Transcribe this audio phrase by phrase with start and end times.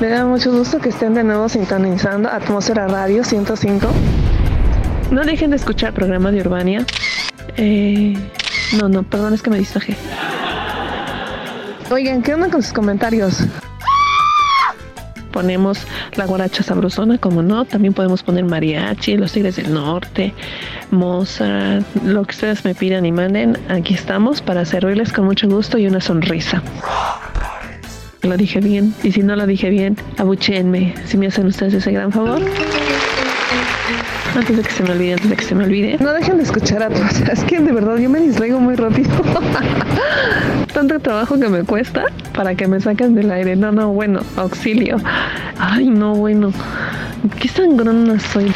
[0.00, 3.86] Me da mucho gusto que estén de nuevo sintonizando Atmósfera Radio 105.
[5.10, 6.86] No dejen de escuchar programa de Urbania.
[7.58, 8.14] Eh,
[8.80, 9.94] no, no, perdón, es que me distraje.
[11.90, 13.44] Oigan, ¿qué onda con sus comentarios?
[15.32, 17.66] Ponemos la guaracha sabrosona, como no.
[17.66, 20.32] También podemos poner mariachi, los tigres del norte,
[20.90, 23.58] Mozart, lo que ustedes me pidan y manden.
[23.68, 26.62] Aquí estamos para servirles con mucho gusto y una sonrisa.
[28.22, 28.94] Lo dije bien.
[29.02, 30.94] Y si no lo dije bien, abuchenme.
[31.06, 32.40] Si me hacen ustedes ese gran favor.
[34.36, 35.96] Antes de que se me olvide, antes de que se me olvide.
[36.00, 37.20] No dejen de escuchar a todos.
[37.32, 39.10] Es que de verdad yo me distraigo muy rápido.
[40.74, 43.56] Tanto trabajo que me cuesta para que me saquen del aire.
[43.56, 44.98] No, no, bueno, auxilio.
[45.58, 46.52] Ay, no, bueno.
[47.40, 48.52] Qué sangrona soy.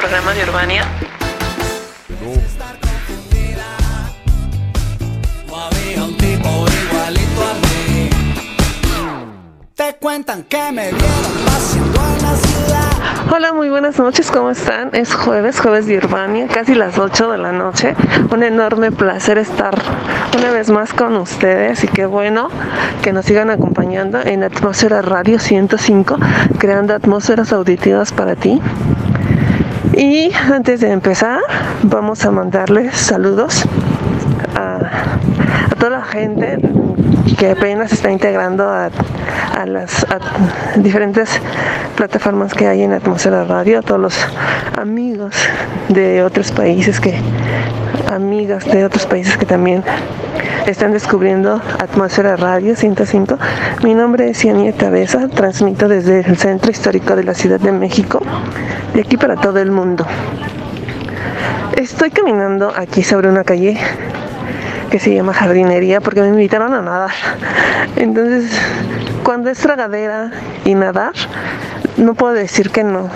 [0.00, 0.84] Programa de Urbania.
[10.00, 13.32] Cuentan que me vieron paseando en la ciudad.
[13.34, 14.90] Hola, muy buenas noches, ¿cómo están?
[14.92, 17.94] Es jueves, jueves de Urbania, casi las 8 de la noche.
[18.30, 19.74] Un enorme placer estar
[20.36, 22.48] una vez más con ustedes y qué bueno
[23.02, 26.16] que nos sigan acompañando en Atmósfera Radio 105,
[26.58, 28.60] creando atmósferas auditivas para ti.
[29.96, 31.40] Y antes de empezar,
[31.82, 33.64] vamos a mandarles saludos
[34.54, 34.78] a
[35.78, 36.58] toda la gente
[37.38, 38.90] que apenas está integrando a,
[39.66, 40.04] las
[40.76, 41.40] diferentes
[41.96, 44.26] plataformas que hay en Atmósfera Radio, a todos los
[44.76, 45.36] amigos
[45.88, 47.14] de otros países que
[48.12, 49.84] amigas de otros países que también
[50.66, 53.38] están descubriendo Atmósfera Radio 105.
[53.82, 58.20] Mi nombre es Yanieta Besa, transmito desde el Centro Histórico de la Ciudad de México,
[58.94, 60.06] de aquí para todo el mundo.
[61.76, 63.78] Estoy caminando aquí sobre una calle
[64.92, 67.12] que se llama jardinería porque me invitaron a nadar.
[67.96, 68.52] Entonces,
[69.24, 70.30] cuando es tragadera
[70.66, 71.14] y nadar,
[71.96, 73.08] no puedo decir que no.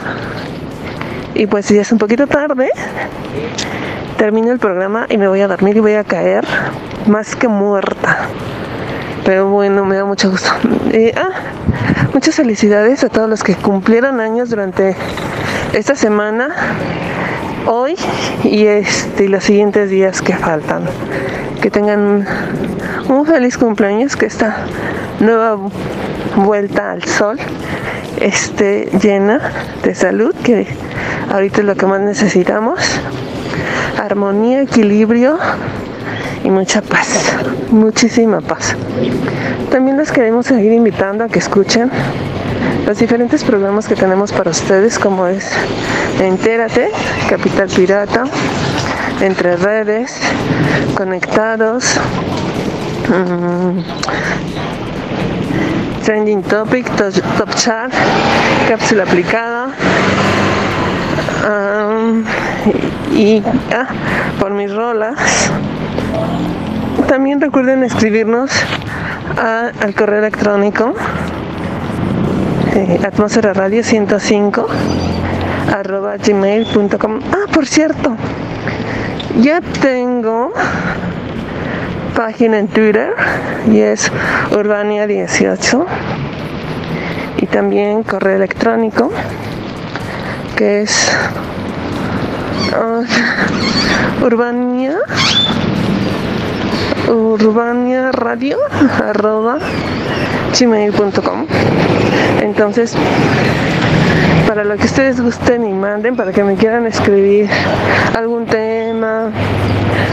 [1.34, 2.70] Y pues ya es un poquito tarde,
[4.16, 6.46] termino el programa y me voy a dormir y voy a caer
[7.08, 8.20] más que muerta.
[9.26, 10.50] Pero bueno, me da mucho gusto.
[10.92, 11.12] Eh,
[12.14, 14.96] muchas felicidades a todos los que cumplieron años durante
[15.74, 16.54] esta semana,
[17.66, 17.96] hoy
[18.44, 20.84] y este los siguientes días que faltan.
[21.60, 22.26] Que tengan
[23.08, 24.66] un feliz cumpleaños, que esta
[25.20, 25.58] nueva
[26.36, 27.38] vuelta al sol
[28.20, 29.40] esté llena
[29.82, 30.66] de salud, que
[31.32, 32.80] ahorita es lo que más necesitamos.
[34.00, 35.38] Armonía, equilibrio
[36.44, 37.36] y mucha paz,
[37.70, 38.76] muchísima paz.
[39.70, 41.90] También les queremos seguir invitando a que escuchen
[42.86, 45.50] los diferentes programas que tenemos para ustedes, como es
[46.20, 46.90] Entérate,
[47.28, 48.24] Capital Pirata,
[49.20, 50.16] Entre Redes,
[50.94, 51.98] Conectados,
[53.08, 53.80] mm,
[56.04, 57.92] Trending Topic, Top, Top Chart,
[58.68, 59.70] Cápsula Aplicada.
[63.12, 63.42] y
[63.72, 63.86] ah,
[64.38, 65.50] por mis rolas.
[67.08, 68.50] También recuerden escribirnos
[69.36, 70.94] al correo electrónico
[72.76, 74.66] eh, atmósfera radio 105
[75.72, 77.20] arroba gmail.com.
[77.32, 78.14] Ah, por cierto,
[79.40, 80.52] ya tengo
[82.14, 83.14] página en Twitter
[83.72, 84.12] y es
[84.50, 85.86] Urbania18
[87.38, 89.10] y también correo electrónico
[90.54, 91.10] que es
[92.74, 93.02] ah,
[94.22, 94.98] Urbania
[97.08, 98.58] Urbania Radio
[99.02, 99.58] arroba
[100.58, 101.46] gmail.com
[102.40, 102.94] entonces
[104.48, 107.48] para lo que ustedes gusten y manden para que me quieran escribir
[108.16, 109.30] algún tema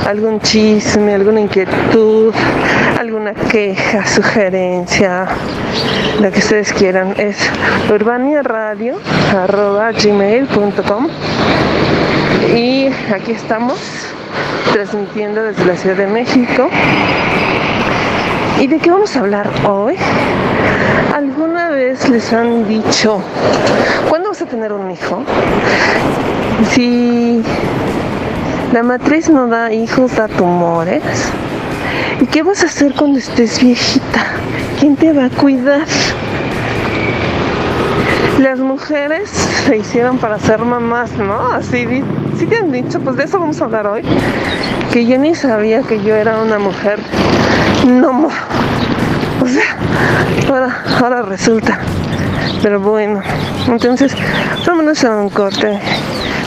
[0.05, 2.33] algún chisme alguna inquietud
[2.99, 5.27] alguna queja sugerencia
[6.19, 7.37] lo que ustedes quieran es
[7.89, 8.97] urbaniaradio
[9.31, 11.07] arroba gmail.com
[12.55, 13.79] y aquí estamos
[14.73, 16.69] transmitiendo desde la Ciudad de México
[18.63, 19.97] ¿Y de qué vamos a hablar hoy?
[21.13, 23.21] ¿Alguna vez les han dicho,
[24.07, 25.21] ¿cuándo vas a tener un hijo?
[26.71, 27.43] Si
[28.71, 31.03] la matriz no da hijos, da tumores.
[32.21, 34.27] ¿Y qué vas a hacer cuando estés viejita?
[34.79, 35.85] ¿Quién te va a cuidar?
[38.39, 41.47] Las mujeres se hicieron para ser mamás, ¿no?
[41.47, 41.85] Así
[42.39, 44.03] sí te han dicho, pues de eso vamos a hablar hoy.
[44.93, 46.99] Que yo ni sabía que yo era una mujer
[47.85, 48.27] no,
[49.41, 49.77] o sea,
[50.49, 51.79] ahora, ahora resulta.
[52.61, 53.21] Pero bueno,
[53.67, 54.15] entonces
[54.65, 55.79] vámonos a un corte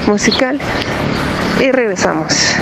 [0.07, 0.59] musical
[1.61, 2.57] y regresamos.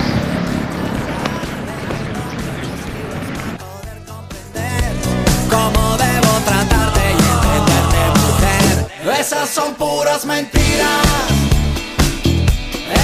[9.19, 11.07] Esas son puras mentiras.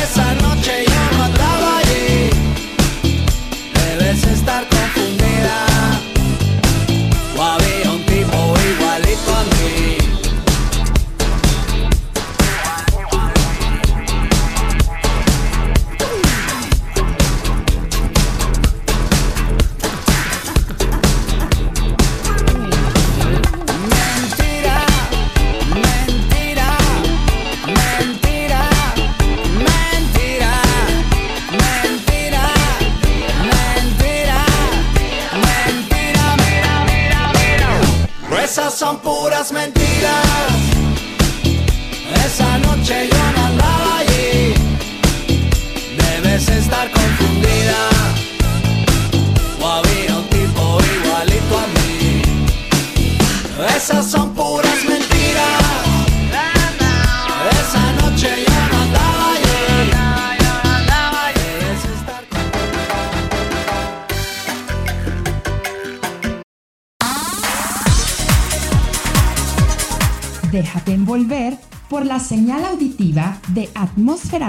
[0.03, 1.50] Esa noche ya no.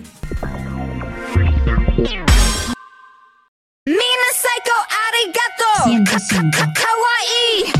[3.84, 4.76] Mina Psycho
[5.08, 6.58] Arigato 105.
[6.74, 7.72] Kawaii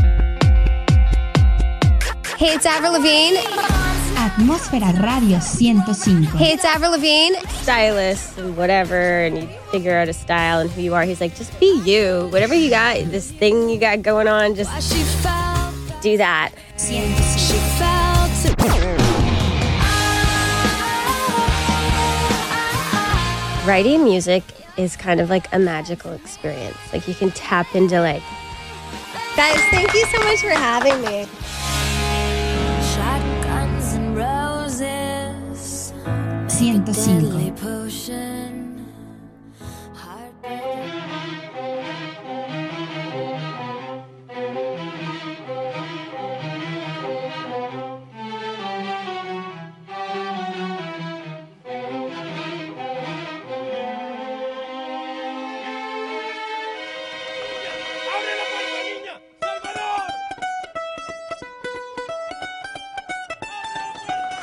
[2.38, 3.40] Hey, it's Avril Lavigne.
[4.32, 6.38] Atmósfera Radio 105.
[6.38, 7.36] Hey, it's Avril Lavigne.
[7.60, 11.02] Stylist and whatever, and you figure out a style and who you are.
[11.02, 12.28] He's like, just be you.
[12.32, 14.70] Whatever you got, this thing you got going on, just
[16.00, 16.50] do that.
[23.66, 24.44] Writing music
[24.78, 26.78] is kind of like a magical experience.
[26.90, 28.22] Like you can tap into like.
[29.36, 31.26] Guys, thank you so much for having me.
[36.62, 38.31] 105.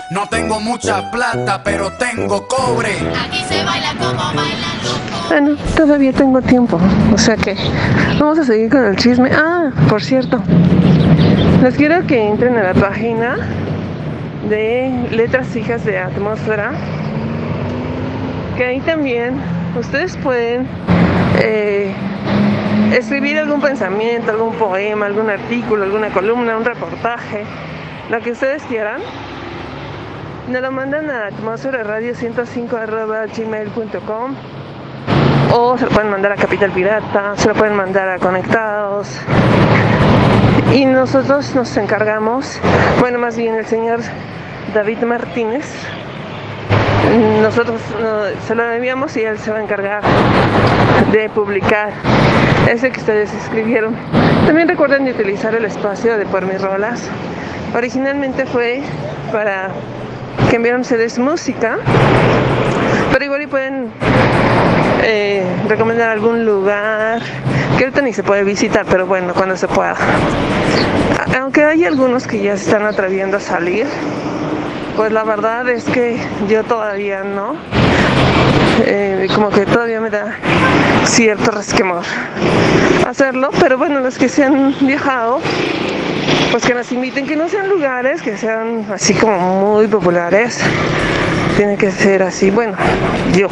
[0.10, 2.90] No tengo mucha plata, pero tengo cobre.
[5.28, 6.80] Bueno, todavía tengo tiempo,
[7.14, 7.56] o sea que
[8.20, 9.30] vamos a seguir con el chisme.
[9.32, 10.42] Ah, por cierto,
[11.62, 13.38] les quiero que entren a la página
[14.50, 16.72] de Letras Fijas de Atmósfera,
[18.58, 19.40] que ahí también
[19.80, 20.68] ustedes pueden
[21.38, 21.94] eh,
[22.94, 27.44] escribir algún pensamiento, algún poema, algún artículo, alguna columna, un reportaje,
[28.10, 29.02] lo que ustedes quieran.
[30.50, 34.36] Nos lo mandan a atmósfera radio 105 arroba gmail.com
[35.54, 39.16] o se lo pueden mandar a Capital Pirata, se lo pueden mandar a Conectados.
[40.74, 42.60] Y nosotros nos encargamos,
[43.00, 44.00] bueno, más bien el señor
[44.74, 45.72] David Martínez,
[47.44, 50.02] nosotros no, se lo enviamos y él se va a encargar
[51.12, 51.92] de publicar
[52.68, 53.96] ese que ustedes escribieron.
[54.48, 57.08] También recuerden de utilizar el espacio de por mis rolas.
[57.76, 58.82] Originalmente fue
[59.32, 59.70] para
[60.50, 61.78] que enviaran CDs música,
[63.12, 63.92] pero igual y pueden
[65.04, 67.22] eh, recomendar algún lugar
[67.78, 69.96] que ahorita ni se puede visitar, pero bueno, cuando se pueda.
[71.40, 73.88] Aunque hay algunos que ya se están atreviendo a salir,
[74.96, 76.18] pues la verdad es que
[76.48, 77.56] yo todavía no.
[78.86, 80.36] Eh, como que todavía me da
[81.06, 82.04] cierto resquemor
[83.10, 85.40] hacerlo, pero bueno, los que se han viajado,
[86.52, 90.60] pues que nos inviten, que no sean lugares que sean así como muy populares.
[91.58, 92.78] Tiene que ser así, bueno,
[93.36, 93.48] yo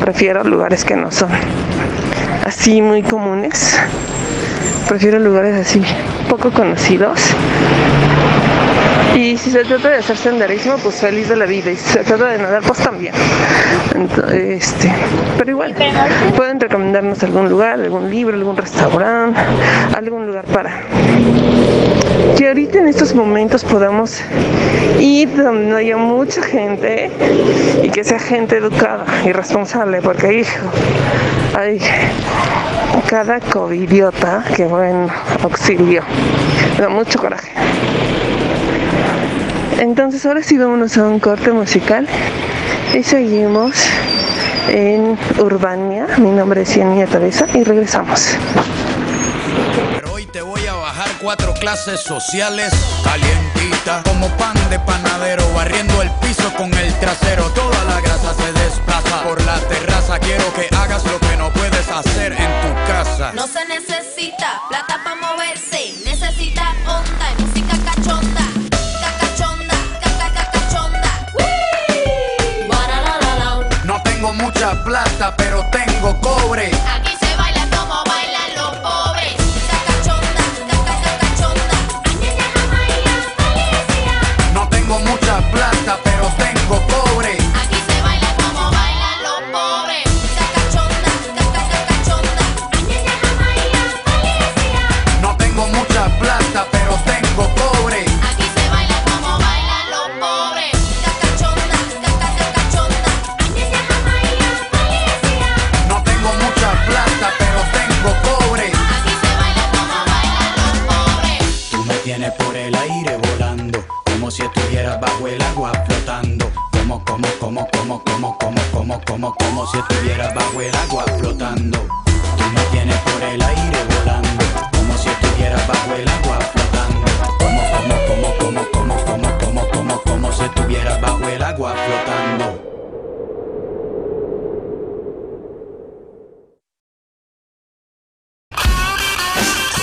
[0.00, 1.30] prefiero lugares que no son
[2.44, 3.78] así muy comunes.
[4.88, 5.82] Prefiero lugares así
[6.28, 7.20] poco conocidos.
[9.14, 11.70] Y si se trata de hacer senderismo, pues feliz de la vida.
[11.70, 13.14] Y si se trata de nadar, pues también.
[14.32, 14.92] Este,
[15.38, 15.74] pero igual,
[16.36, 19.38] pueden recomendarnos algún lugar, algún libro, algún restaurante,
[19.94, 20.70] algún lugar para
[22.36, 24.20] que ahorita en estos momentos podamos
[24.98, 27.10] ir donde no haya mucha gente
[27.82, 30.66] y que sea gente educada y responsable, porque hijo,
[31.58, 31.80] hay
[33.08, 35.08] cada covidiota que buen
[35.42, 36.02] auxilio,
[36.78, 37.50] da mucho coraje.
[39.78, 42.06] Entonces ahora sí vámonos a un corte musical
[42.94, 43.74] y seguimos
[44.68, 46.06] en Urbania.
[46.18, 48.36] Mi nombre es Iania Teresa y regresamos.
[49.94, 52.72] Pero hoy te voy a bajar cuatro clases sociales
[53.04, 58.52] calientitas como pan de panadero barriendo el piso con el trasero toda la grasa se
[58.52, 63.32] desplaza por la terraza quiero que hagas lo que no puedes hacer en tu casa
[63.34, 65.94] No se necesita plata para moverse,
[74.62, 76.70] mucha plata pero tengo cobre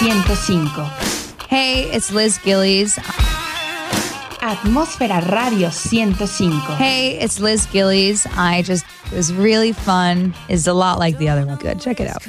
[0.02, 1.36] 105.
[1.50, 2.96] Hey, it's Liz Gillies.
[4.40, 6.78] Atmósfera Radio 105.
[6.78, 8.26] Hey, it's Liz Gillies.
[8.38, 10.34] I just it was really fun.
[10.48, 11.58] It's a lot like the other one.
[11.58, 12.26] Good, check it out.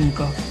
[0.00, 0.43] 105.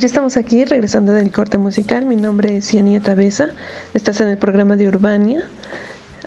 [0.00, 2.06] Ya estamos aquí regresando del corte musical.
[2.06, 3.50] Mi nombre es Ciania Tabesa.
[3.92, 5.42] Estás en el programa de Urbania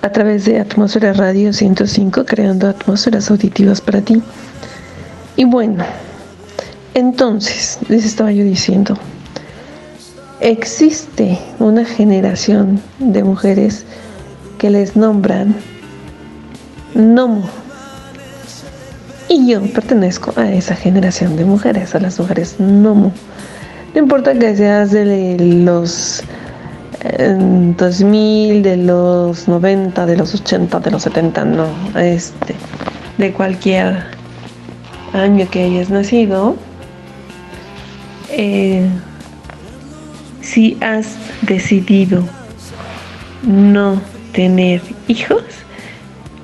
[0.03, 4.22] a través de Atmósfera Radio 105, creando atmósferas auditivas para ti.
[5.38, 5.84] Y bueno,
[6.94, 8.96] entonces, les estaba yo diciendo,
[10.39, 13.86] existe una generación de mujeres
[14.60, 15.56] que les nombran
[16.94, 17.50] Nomo.
[19.30, 23.12] Y yo pertenezco a esa generación de mujeres, a las mujeres Nomo.
[23.94, 26.24] No importa que seas de los
[27.02, 27.36] eh,
[27.78, 32.56] 2000, de los 90, de los 80, de los 70, no, este,
[33.18, 34.04] de cualquier
[35.14, 36.56] año que hayas nacido,
[38.30, 38.88] eh,
[40.42, 42.24] si has decidido
[43.44, 45.44] no tener hijos,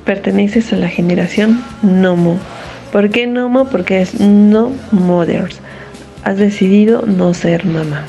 [0.06, 2.38] perteneces a la generación Nomo.
[2.92, 3.66] ¿Por qué Nomo?
[3.66, 5.60] Porque es No Mothers.
[6.30, 8.06] Has decidido no ser mamá.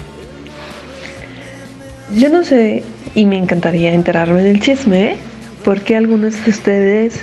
[2.15, 2.83] Yo no sé,
[3.15, 5.17] y me encantaría enterarme del chisme,
[5.65, 7.23] por qué algunos de ustedes,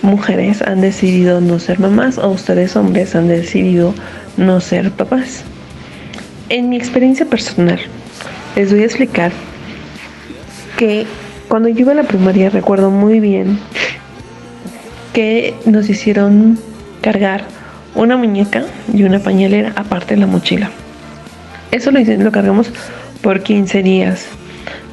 [0.00, 3.92] mujeres, han decidido no ser mamás o ustedes, hombres, han decidido
[4.38, 5.44] no ser papás.
[6.48, 7.80] En mi experiencia personal,
[8.56, 9.32] les voy a explicar
[10.78, 11.04] que
[11.48, 13.58] cuando yo iba a la primaria recuerdo muy bien
[15.12, 16.58] que nos hicieron
[17.02, 17.57] cargar
[17.94, 20.70] una muñeca y una pañalera aparte de la mochila.
[21.70, 22.70] Eso lo, lo cargamos
[23.22, 24.26] por 15 días.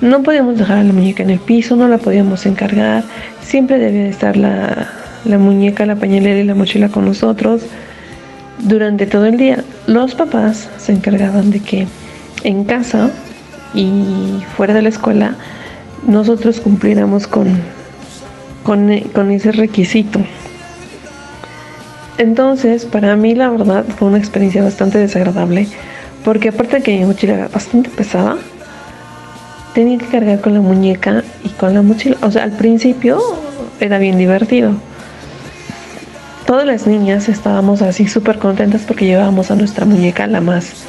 [0.01, 3.03] No podíamos dejar a la muñeca en el piso, no la podíamos encargar.
[3.41, 4.89] Siempre debía de estar la,
[5.25, 7.61] la muñeca, la pañalera y la mochila con nosotros
[8.59, 9.63] durante todo el día.
[9.87, 11.87] Los papás se encargaban de que
[12.43, 13.09] en casa
[13.73, 15.35] y fuera de la escuela
[16.07, 17.47] nosotros cumpliéramos con,
[18.63, 20.19] con, con ese requisito.
[22.17, 25.67] Entonces, para mí la verdad fue una experiencia bastante desagradable,
[26.23, 28.37] porque aparte de que mi mochila era bastante pesada,
[29.73, 32.15] tenía que cargar con la muñeca y con la mochila.
[32.21, 33.19] O sea, al principio
[33.79, 34.71] era bien divertido.
[36.45, 40.85] todas las niñas estábamos así súper contentas porque llevábamos a nuestra muñeca la más,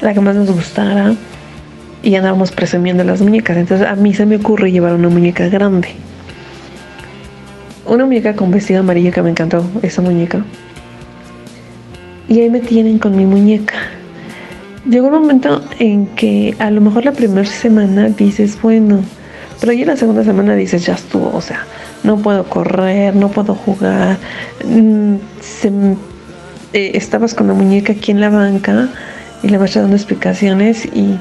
[0.00, 1.14] la que más nos gustara
[2.02, 3.56] y andábamos presumiendo las muñecas.
[3.56, 5.88] Entonces a mí se me ocurre llevar una muñeca grande.
[7.90, 10.44] Una muñeca con vestido amarillo que me encantó, esa muñeca.
[12.28, 13.74] Y ahí me tienen con mi muñeca.
[14.88, 19.00] Llegó un momento en que a lo mejor la primera semana dices, bueno,
[19.58, 21.66] pero ya la segunda semana dices, ya estuvo, o sea,
[22.04, 24.18] no puedo correr, no puedo jugar.
[24.64, 25.16] Mm,
[26.72, 28.88] eh, estabas con la muñeca aquí en la banca
[29.42, 31.18] y le vas dando explicaciones y,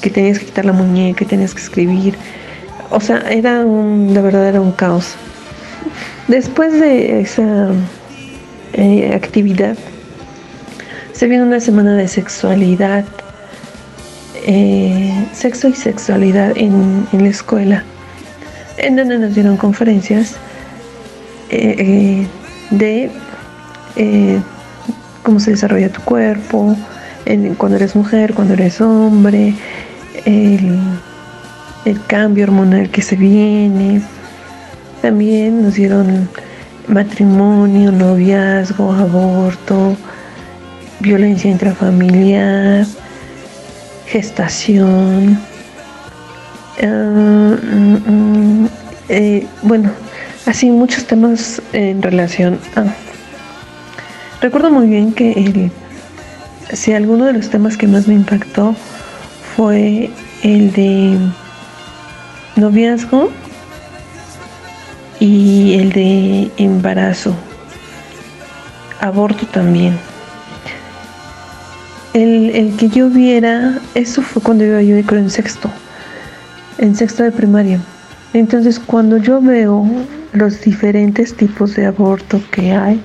[0.00, 2.14] que tenías que quitar la muñeca, y tenías que escribir.
[2.88, 5.16] O sea, era un, la verdad era un caos.
[6.28, 7.70] Después de esa
[8.74, 9.78] eh, actividad,
[11.12, 13.06] se viene una semana de sexualidad,
[14.46, 17.82] eh, sexo y sexualidad en, la escuela
[18.76, 20.36] en donde nos dieron conferencias
[21.48, 22.26] eh,
[22.70, 23.10] de
[25.22, 26.76] cómo se desarrolla tu cuerpo,
[27.56, 29.54] cuando eres mujer, cuando eres hombre,
[30.26, 34.02] el cambio hormonal que se viene.
[35.02, 36.28] También nos dieron
[36.86, 39.96] matrimonio, noviazgo, aborto,
[41.00, 42.86] violencia intrafamiliar,
[44.06, 45.38] gestación,
[46.80, 48.68] Ah, mm, mm,
[49.08, 49.90] eh, bueno,
[50.46, 52.84] así muchos temas en relación a...
[54.40, 55.72] Recuerdo muy bien que
[56.72, 58.76] si alguno de los temas que más me impactó
[59.56, 60.10] fue
[60.44, 61.18] el de
[62.54, 63.30] noviazgo
[65.20, 67.34] y el de embarazo,
[69.00, 69.98] aborto también.
[72.14, 75.70] El, el que yo viera, eso fue cuando iba yo creo en sexto
[76.78, 77.80] en sexto de primaria.
[78.32, 79.84] Entonces cuando yo veo
[80.32, 83.00] los diferentes tipos de aborto que hay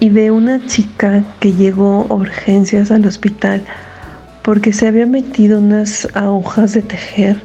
[0.00, 3.64] y veo una chica que llegó a urgencias al hospital
[4.42, 7.42] porque se había metido unas agujas de tejer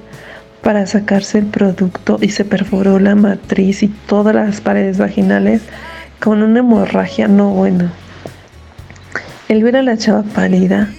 [0.62, 5.62] para sacarse el producto y se perforó la matriz y todas las paredes vaginales
[6.20, 7.92] con una hemorragia no buena.
[9.48, 10.90] El ver a la chava pálida,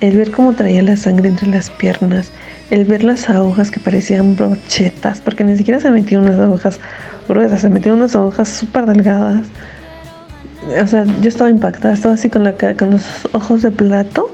[0.00, 2.32] el ver cómo traía la sangre entre las piernas,
[2.70, 6.80] el ver las agujas que parecían brochetas, porque ni siquiera se metieron unas agujas
[7.28, 9.46] gruesas, se metieron unas agujas súper delgadas.
[10.82, 14.30] O sea, yo estaba impactada, estaba así con, con los ojos de plato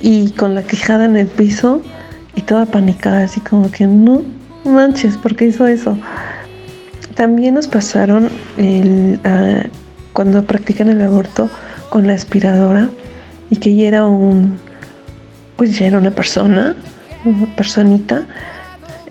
[0.00, 1.82] y con la quijada en el piso
[2.38, 4.22] y toda panicada, así como que no
[4.64, 5.98] manches, ¿por qué hizo eso?
[7.16, 9.64] También nos pasaron el, ah,
[10.12, 11.50] cuando practican el aborto
[11.90, 12.90] con la aspiradora
[13.50, 14.56] y que ya era un,
[15.56, 16.76] pues ya era una persona
[17.56, 18.24] personita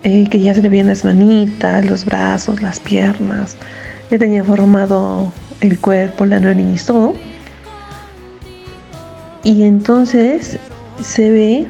[0.04, 3.58] eh, que ya se le veían las manitas, los brazos, las piernas,
[4.10, 7.14] ya tenía formado el cuerpo, la nariz, todo.
[9.44, 10.58] Y entonces
[11.02, 11.68] se ve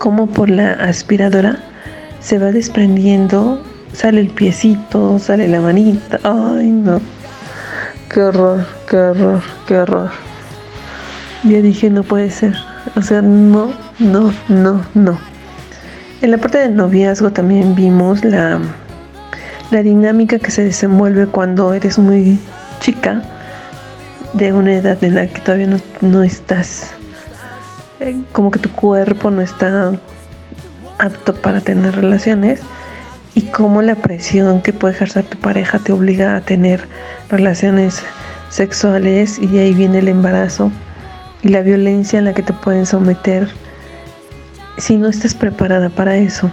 [0.00, 1.58] como por la aspiradora
[2.20, 6.18] se va desprendiendo, sale el piecito, sale la manita.
[6.24, 7.00] Ay, no.
[8.12, 10.10] Qué horror, qué horror, qué horror.
[11.44, 12.54] Ya dije, no puede ser.
[12.96, 15.18] O sea, no, no, no, no.
[16.22, 18.58] En la parte del noviazgo también vimos la,
[19.70, 22.38] la dinámica que se desenvuelve cuando eres muy
[22.80, 23.22] chica,
[24.32, 25.68] de una edad en la que todavía
[26.00, 26.94] no, estás,
[28.32, 29.92] como que tu cuerpo no está
[30.98, 32.60] apto para tener relaciones
[33.34, 36.86] y cómo la presión que puede ejercer tu pareja te obliga a tener
[37.28, 38.02] relaciones
[38.50, 40.70] sexuales y ahí viene el embarazo
[41.42, 43.48] y la violencia en la que te pueden someter
[44.78, 46.50] si no estás preparada para eso.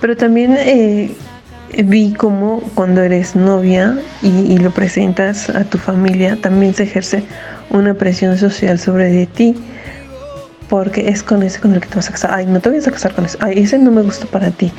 [0.00, 1.14] Pero también eh,
[1.84, 7.22] vi como cuando eres novia y, lo presentas a tu familia, también se ejerce
[7.70, 9.56] una presión social sobre ti,
[10.68, 12.30] porque es con ese con el que te vas a casar.
[12.34, 13.38] Ay, no te vas a casar con ese.
[13.40, 14.72] Ay, ese no me gusta para ti.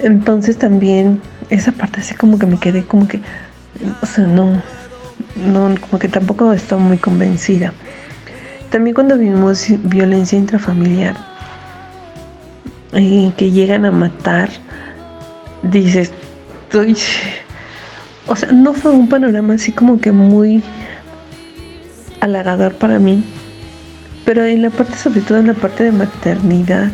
[0.00, 3.20] Entonces también esa parte así como que me quedé como que,
[4.00, 4.62] o sea, no,
[5.36, 7.72] no, como que tampoco estoy muy convencida.
[8.70, 11.16] También cuando vimos violencia intrafamiliar,
[12.92, 14.50] y que llegan a matar,
[15.62, 16.12] dices,
[16.64, 16.96] estoy...
[18.26, 20.62] O sea, no fue un panorama así como que muy
[22.20, 23.24] halagador para mí,
[24.28, 26.90] pero en la parte, sobre todo en la parte de maternidad,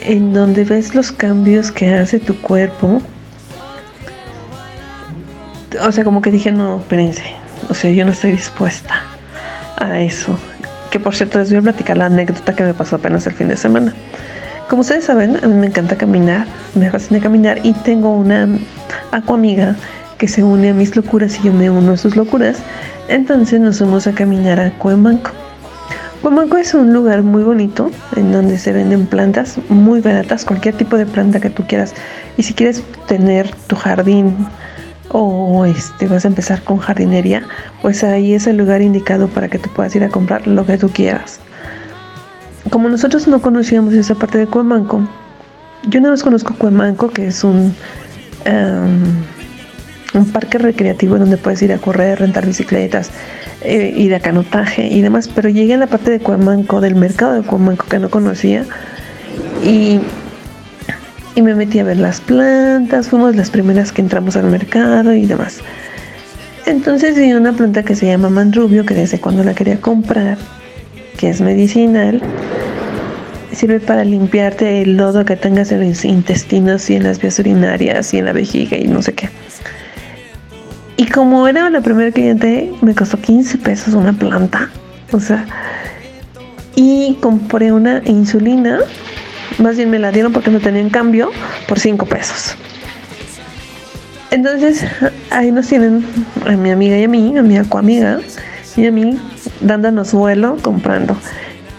[0.00, 3.02] en donde ves los cambios que hace tu cuerpo,
[5.82, 7.24] o sea, como que dije, no, espérense,
[7.68, 9.02] o sea, yo no estoy dispuesta
[9.78, 10.38] a eso.
[10.92, 13.48] Que por cierto, les voy a platicar la anécdota que me pasó apenas el fin
[13.48, 13.92] de semana.
[14.68, 18.46] Como ustedes saben, a mí me encanta caminar, me fascina caminar y tengo una
[19.10, 19.74] amiga
[20.16, 22.58] que se une a mis locuras y yo me uno a sus locuras.
[23.08, 25.32] Entonces nos fuimos a caminar a Cuemanco.
[26.22, 30.98] Cuemanco es un lugar muy bonito en donde se venden plantas muy baratas, cualquier tipo
[30.98, 31.94] de planta que tú quieras.
[32.36, 34.36] Y si quieres tener tu jardín
[35.08, 37.42] o este vas a empezar con jardinería,
[37.80, 40.76] pues ahí es el lugar indicado para que tú puedas ir a comprar lo que
[40.76, 41.40] tú quieras.
[42.68, 45.08] Como nosotros no conocíamos esa parte de Cuemanco,
[45.88, 47.74] yo no más conozco Cuemanco, que es un
[48.44, 49.24] em,
[50.14, 53.10] un parque recreativo donde puedes ir a correr, rentar bicicletas,
[53.62, 57.34] eh, ir a canotaje y demás, pero llegué a la parte de Cuamanco, del mercado
[57.34, 58.64] de Cuamanco que no conocía
[59.64, 60.00] y,
[61.34, 65.26] y me metí a ver las plantas, fuimos las primeras que entramos al mercado y
[65.26, 65.60] demás.
[66.66, 70.38] Entonces vi una planta que se llama mandrubio, que desde cuando la quería comprar,
[71.18, 72.22] que es medicinal,
[73.52, 78.14] sirve para limpiarte el lodo que tengas en los intestinos y en las vías urinarias
[78.14, 79.28] y en la vejiga y no sé qué.
[81.00, 84.68] Y como era la primera cliente, me costó 15 pesos una planta.
[85.12, 85.46] O sea,
[86.76, 88.80] y compré una insulina.
[89.56, 91.30] Más bien me la dieron porque no tenía en cambio
[91.66, 92.54] por 5 pesos.
[94.30, 94.84] Entonces,
[95.30, 96.04] ahí nos tienen
[96.44, 98.20] a mi amiga y a mí, a mi amiga
[98.76, 99.18] y a mí,
[99.62, 101.16] dándonos vuelo, comprando.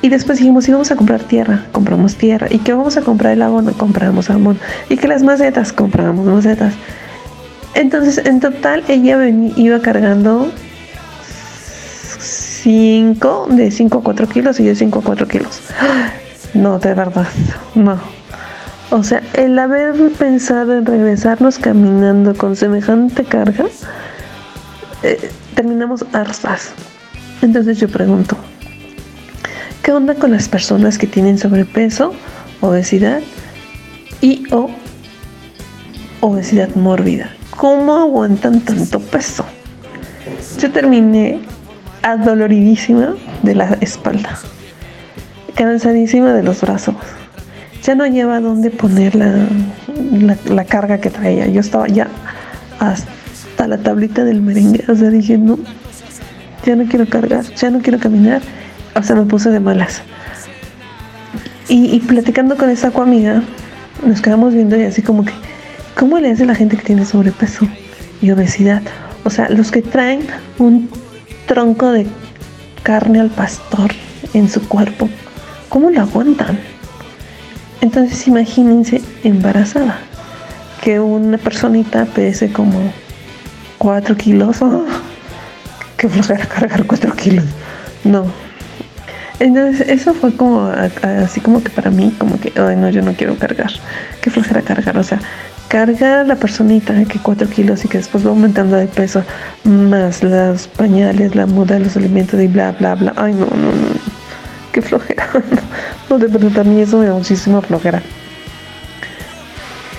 [0.02, 2.48] Y después dijimos, íbamos a comprar tierra, compramos tierra.
[2.50, 3.72] ¿Y que vamos a comprar el abono?
[3.74, 4.58] Compramos abono.
[4.90, 6.74] Y que las macetas, compramos macetas.
[7.74, 9.18] Entonces, en total, ella
[9.56, 10.52] iba cargando
[12.64, 15.62] 5, de 5 a 4 kilos y de 5 a 4 kilos.
[16.54, 17.28] No, de verdad,
[17.76, 18.00] no.
[18.92, 23.66] O sea, el haber pensado en regresarnos caminando con semejante carga,
[25.02, 26.74] eh, terminamos hartas.
[27.42, 28.36] Entonces yo pregunto,
[29.82, 32.14] ¿qué onda con las personas que tienen sobrepeso,
[32.60, 33.22] obesidad
[34.20, 34.70] y o
[36.20, 37.32] obesidad mórbida?
[37.62, 39.46] ¿Cómo aguantan tanto peso?
[40.60, 41.42] Yo terminé
[42.02, 44.32] adoloridísima de la espalda,
[45.54, 46.96] cansadísima de los brazos.
[47.84, 49.46] Ya no lleva dónde poner la,
[50.46, 51.46] la, carga que traía.
[51.46, 52.08] Yo estaba ya
[52.80, 54.84] hasta la tablita del merengue.
[54.88, 55.60] O sea, dije, no,
[56.66, 58.42] ya no quiero cargar, ya no quiero caminar.
[58.96, 60.02] O sea, me puse de malas.
[61.70, 63.44] Y, platicando con esa amiga,
[64.04, 65.34] nos quedamos viendo y así como que,
[65.96, 67.68] ¿Cómo le hace la gente que tiene sobrepeso
[68.22, 68.82] y obesidad?
[69.24, 70.22] O sea, los que traen
[70.58, 70.90] un
[71.46, 72.08] tronco de
[72.84, 73.92] carne al pastor
[74.34, 75.10] en su cuerpo,
[75.70, 76.60] ¿cómo lo aguantan?
[77.82, 80.00] Entonces imagínense embarazada,
[80.82, 82.80] que una personita pese como
[83.78, 84.86] 4 kilos, oh,
[85.98, 87.46] que flojera cargar 4 kilos,
[88.04, 88.26] no.
[89.40, 90.72] Entonces eso fue como
[91.24, 93.72] así como que para mí, como que, ay no, yo no quiero cargar,
[94.22, 95.20] que flojera cargar, o sea,
[95.72, 99.24] carga la personita que 4 kilos y que después va aumentando de peso,
[99.64, 103.14] más los pañales, la muda, los alimentos y bla, bla, bla.
[103.16, 103.72] Ay, no, no, no.
[104.74, 105.30] Qué flojera.
[106.10, 108.02] No, de verdad, a mí eso me da muchísima flojera.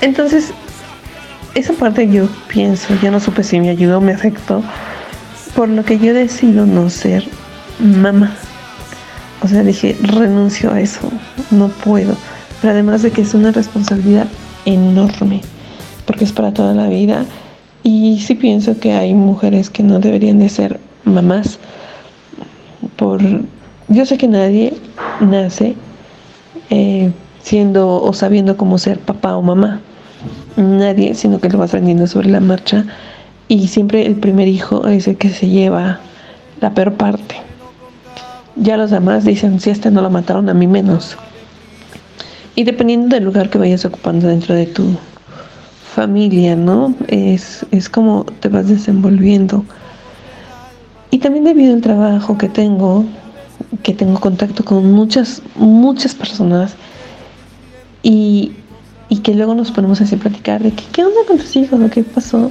[0.03, 0.53] Entonces,
[1.55, 4.63] esa parte yo pienso, ya no supe si me ayudó me afectó,
[5.57, 7.25] por lo que yo decido no ser
[7.79, 8.35] mamá.
[9.41, 11.11] O sea, dije, renuncio a eso,
[11.51, 12.15] no puedo.
[12.61, 14.27] Pero además de que es una responsabilidad
[14.67, 15.41] enorme
[16.07, 17.25] porque es para toda la vida.
[17.83, 21.59] Y sí pienso que hay mujeres que no deberían de ser mamás.
[22.97, 23.21] Por,
[23.89, 24.75] yo sé que nadie
[25.21, 25.75] nace
[26.71, 27.11] eh,
[27.43, 29.81] siendo o sabiendo cómo ser papá o mamá.
[30.57, 32.85] Nadie, sino que lo va aprendiendo sobre la marcha.
[33.49, 36.01] Y siempre el primer hijo es el que se lleva
[36.61, 37.37] la peor parte.
[38.57, 41.17] Ya los demás dicen, si este no lo mataron, a mí menos.
[42.55, 44.97] Y dependiendo del lugar que vayas ocupando dentro de tu
[45.95, 46.95] familia, ¿no?
[47.09, 49.65] Es, es como te vas desenvolviendo.
[51.11, 53.05] Y también debido al trabajo que tengo,
[53.83, 56.75] que tengo contacto con muchas, muchas personas
[58.03, 58.53] y,
[59.09, 61.79] y que luego nos ponemos así a platicar de que, qué onda con tus hijos,
[61.93, 62.51] qué pasó.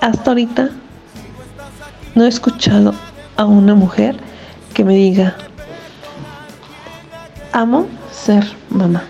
[0.00, 0.70] Hasta ahorita
[2.14, 2.94] no he escuchado
[3.36, 4.16] a una mujer
[4.72, 5.36] que me diga,
[7.52, 9.02] amo ser mamá.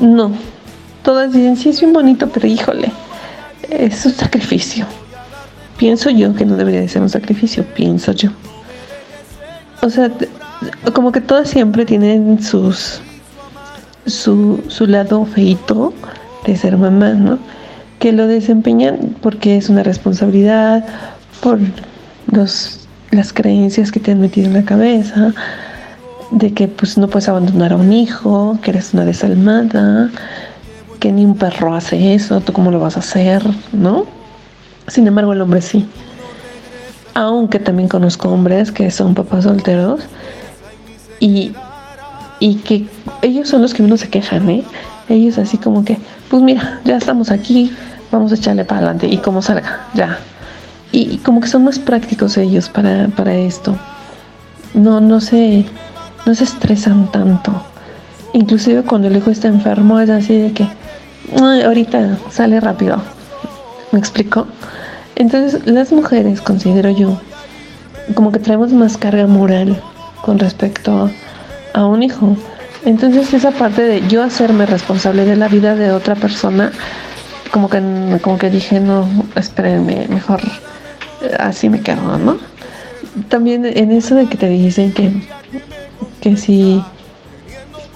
[0.00, 0.32] No,
[1.08, 2.92] todas dicen, sí, es bien bonito, pero híjole,
[3.70, 4.84] es un sacrificio.
[5.78, 8.28] Pienso yo que no debería de ser un sacrificio, pienso yo.
[9.80, 10.10] O sea,
[10.92, 13.00] como que todas siempre tienen sus
[14.04, 15.94] su, su lado feito
[16.44, 17.38] de ser mamá, ¿no?
[18.00, 20.84] Que lo desempeñan porque es una responsabilidad,
[21.40, 21.58] por
[22.30, 25.32] los, las creencias que te han metido en la cabeza,
[26.32, 30.10] de que pues no puedes abandonar a un hijo, que eres una desalmada,
[30.98, 34.06] que ni un perro hace eso, tú cómo lo vas a hacer, ¿no?
[34.86, 35.86] Sin embargo, el hombre sí.
[37.14, 40.00] Aunque también conozco hombres que son papás solteros
[41.20, 41.52] y,
[42.40, 42.86] y que
[43.22, 44.64] ellos son los que menos se quejan, ¿eh?
[45.08, 45.98] Ellos así como que,
[46.30, 47.72] pues mira, ya estamos aquí,
[48.12, 50.18] vamos a echarle para adelante y como salga, ya.
[50.92, 53.76] Y, y como que son más prácticos ellos para, para esto.
[54.74, 55.64] No, no se,
[56.26, 57.52] no se estresan tanto.
[58.32, 60.68] Inclusive cuando el hijo está enfermo es así de que,
[61.40, 63.00] "Ay, ahorita sale rápido.
[63.92, 64.46] ¿Me explico?
[65.16, 67.20] Entonces las mujeres, considero yo,
[68.14, 69.80] como que traemos más carga moral
[70.22, 71.10] con respecto
[71.74, 72.36] a un hijo.
[72.84, 76.72] Entonces esa parte de yo hacerme responsable de la vida de otra persona,
[77.50, 77.80] como que,
[78.22, 80.40] como que dije, no, espérenme, mejor
[81.22, 82.38] eh, así me quedo, ¿no?
[83.28, 85.10] También en eso de que te dicen que,
[86.20, 86.82] que si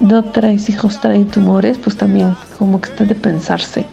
[0.02, 3.86] no traes hijos traen tumores, pues también como que está de pensarse.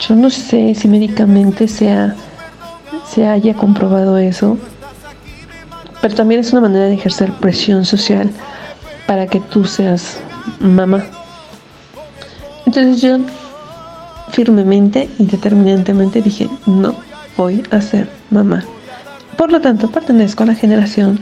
[0.00, 2.16] Yo no sé si médicamente sea,
[3.08, 4.58] se haya comprobado eso,
[6.00, 8.30] pero también es una manera de ejercer presión social
[9.06, 10.18] para que tú seas
[10.58, 11.04] mamá.
[12.66, 13.18] Entonces yo
[14.30, 16.94] firmemente y determinantemente dije, no
[17.36, 18.64] voy a ser mamá.
[19.36, 21.20] Por lo tanto, pertenezco a la generación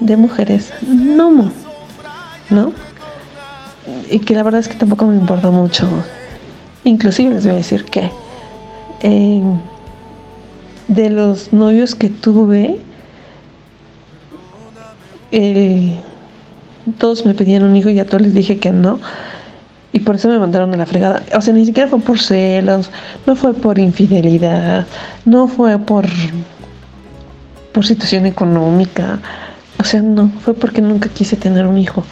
[0.00, 1.52] de mujeres nomo,
[2.50, 2.72] ¿no?
[4.10, 5.86] Y que la verdad es que tampoco me importa mucho.
[6.84, 8.10] Inclusive les voy a decir que
[9.02, 9.42] eh,
[10.88, 12.80] de los novios que tuve,
[15.32, 15.96] eh,
[16.98, 19.00] todos me pedían un hijo y a todos les dije que no.
[19.92, 21.22] Y por eso me mandaron a la fregada.
[21.34, 22.90] O sea, ni siquiera fue por celos,
[23.26, 24.86] no fue por infidelidad,
[25.24, 26.06] no fue por,
[27.72, 29.18] por situación económica.
[29.78, 32.04] O sea, no, fue porque nunca quise tener un hijo.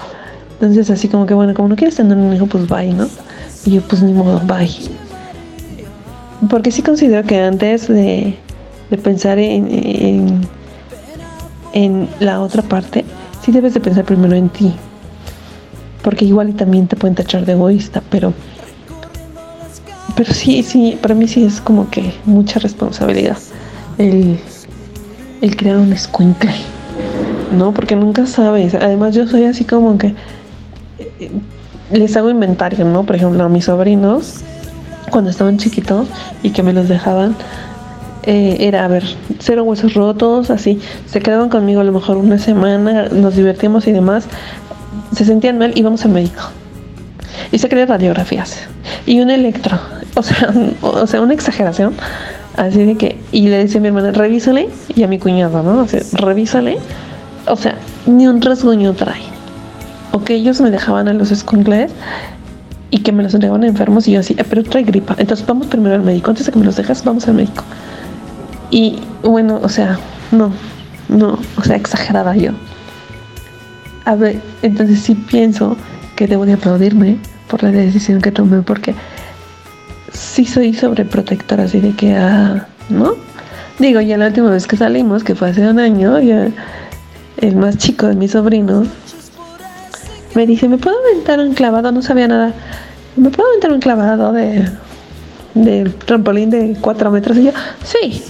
[0.65, 3.07] Entonces, así como que, bueno, como no quieres tener un hijo, pues bye, ¿no?
[3.67, 4.71] Y yo, pues ni modo, bye.
[6.49, 8.35] Porque sí considero que antes de,
[8.91, 10.41] de pensar en,
[11.75, 13.05] en, la otra parte,
[13.45, 14.73] sí debes de pensar primero en ti.
[16.03, 18.33] Porque igual y también te pueden tachar de egoísta, pero
[20.17, 23.37] pero sí, sí, para mí sí es como que mucha responsabilidad
[23.99, 24.39] el,
[25.43, 26.55] el crear un escuincle,
[27.53, 27.73] ¿no?
[27.73, 28.75] Porque nunca sabes.
[28.75, 30.15] Además, yo soy así como que
[31.93, 33.05] les hago inventario, ¿no?
[33.05, 34.41] Por ejemplo, a mis sobrinos,
[35.11, 36.09] cuando estaban chiquitos
[36.43, 37.37] y que me los dejaban,
[38.27, 39.05] eh, era, a ver,
[39.39, 40.81] cero huesos rotos, así.
[41.07, 44.27] Se quedaban conmigo a lo mejor una semana, nos divertíamos y demás.
[45.15, 46.43] Se sentían mal, íbamos al médico.
[47.53, 48.61] Y se crean radiografías.
[49.07, 49.79] Y un electro.
[50.15, 51.95] O sea, o sea, una exageración.
[52.57, 55.87] Así de que, y le decía a mi hermana, revísale, y a mi cuñado, ¿no?
[55.87, 56.79] Sea, revísale.
[57.47, 59.34] O sea, ni un rasguño trae.
[60.15, 61.91] O que ellos me dejaban a los escuncles
[62.91, 65.17] y que me los entregaban enfermos y yo así, "Eh, pero trae gripa.
[65.19, 66.31] Entonces vamos primero al médico.
[66.31, 67.65] Antes de que me los dejes, vamos al médico.
[68.71, 69.99] Y bueno, o sea,
[70.31, 70.53] no,
[71.09, 72.53] no, o sea, exagerada yo.
[74.05, 75.77] A ver, entonces sí pienso
[76.15, 78.95] que debo de aplaudirme por la decisión que tomé, porque
[80.13, 83.15] sí soy sobreprotectora, así de que, ah, ¿no?
[83.81, 86.49] Digo, ya la última vez que salimos, que fue hace un año, ya
[87.39, 88.87] el más chico de mis sobrinos
[90.35, 91.93] me dice, ¿me puedo aventar un clavado?
[91.93, 92.53] No sabía nada.
[93.17, 94.69] ¿Me puedo aventar un clavado de
[95.55, 97.37] del trampolín de cuatro metros?
[97.39, 97.53] Y yo,
[97.85, 98.23] sí.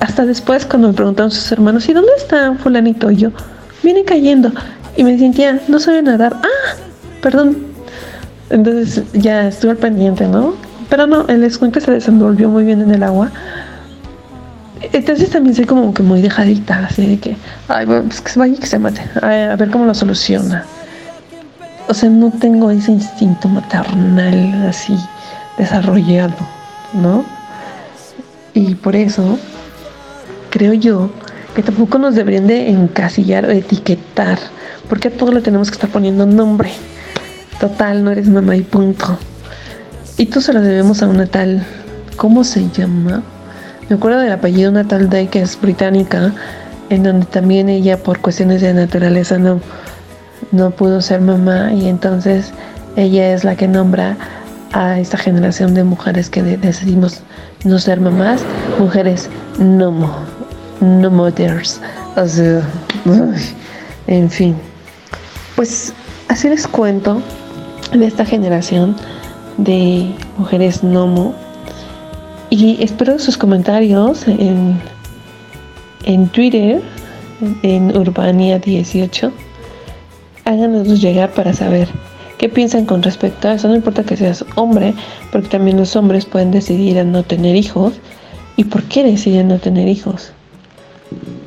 [0.00, 3.10] Hasta después cuando me preguntaron sus hermanos, ¿y dónde está fulanito?
[3.10, 3.30] Y yo,
[3.82, 4.52] viene cayendo.
[4.96, 6.36] Y me decían, tía, no sabe nadar.
[6.42, 6.76] Ah,
[7.22, 7.56] perdón.
[8.50, 10.54] Entonces ya estuve al pendiente, ¿no?
[10.90, 13.30] Pero no, el escuincle se desenvolvió muy bien en el agua.
[14.92, 17.36] Entonces también soy como que muy dejadita, así de que,
[17.68, 20.66] ay, pues que se vaya y que se mate, a ver cómo lo soluciona.
[21.88, 24.96] O sea, no tengo ese instinto maternal así
[25.58, 26.36] desarrollado,
[26.94, 27.24] ¿no?
[28.54, 29.38] Y por eso
[30.50, 31.10] creo yo
[31.54, 34.38] que tampoco nos deberían de encasillar o etiquetar,
[34.88, 36.70] porque a todo le tenemos que estar poniendo nombre.
[37.60, 39.18] Total, no eres mamá y punto.
[40.16, 41.64] Y tú se lo debemos a una tal,
[42.16, 43.22] ¿cómo se llama?
[43.88, 46.32] Me acuerdo del apellido una tal Day que es británica,
[46.90, 49.60] en donde también ella por cuestiones de naturaleza no,
[50.52, 52.52] no pudo ser mamá y entonces
[52.96, 54.16] ella es la que nombra
[54.72, 57.20] a esta generación de mujeres que de- decidimos
[57.64, 58.42] no ser mamás,
[58.78, 60.14] mujeres no mo,
[60.80, 61.80] no mothers.
[62.16, 62.62] O sea,
[64.06, 64.54] en fin.
[65.56, 65.92] Pues
[66.28, 67.20] así les cuento
[67.92, 68.96] de esta generación
[69.58, 71.34] de mujeres nomo
[72.50, 74.80] y espero sus comentarios en,
[76.04, 76.82] en Twitter
[77.62, 79.30] en Urbania18
[80.44, 81.88] háganos llegar para saber
[82.42, 83.68] ¿Qué piensan con respecto a eso?
[83.68, 84.94] No importa que seas hombre,
[85.30, 87.92] porque también los hombres pueden decidir a no tener hijos.
[88.56, 90.32] ¿Y por qué deciden no tener hijos?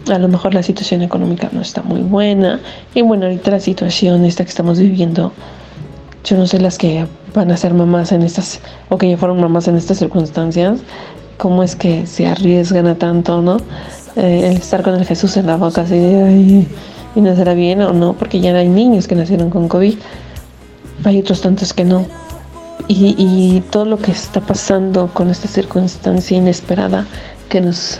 [0.09, 2.61] A lo mejor la situación económica no está muy buena.
[2.93, 5.33] Y bueno, ahorita la situación esta que estamos viviendo,
[6.23, 9.41] yo no sé las que van a ser mamás en estas, o que ya fueron
[9.41, 10.79] mamás en estas circunstancias,
[11.37, 13.57] cómo es que se arriesgan a tanto, ¿no?
[14.15, 16.65] Eh, el estar con el Jesús en la boca así de,
[17.15, 19.95] y no será bien o no, porque ya hay niños que nacieron con COVID
[21.03, 22.05] hay otros tantos que no.
[22.87, 27.05] Y, todo lo que está pasando con esta circunstancia inesperada
[27.49, 27.99] que nos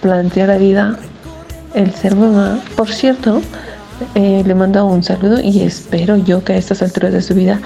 [0.00, 0.98] plantea la vida,
[1.74, 3.42] el ser mamá, por cierto,
[4.14, 7.60] eh, le mando un saludo y espero yo que a estas alturas de su vida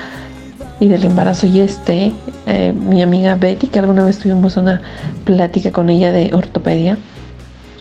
[0.80, 2.12] y del embarazo y esté
[2.46, 4.80] eh, mi amiga Betty, que alguna vez tuvimos una
[5.24, 6.96] plática con ella de ortopedia.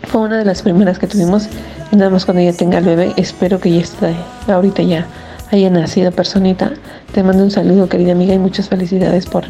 [0.04, 1.48] Fue una de las primeras que tuvimos
[1.96, 4.16] nada más cuando ella tenga el bebé, espero que ya esté
[4.48, 5.08] ahorita ya
[5.52, 6.72] haya nacido personita.
[7.14, 9.46] Te mando un saludo, querida amiga, y muchas felicidades por,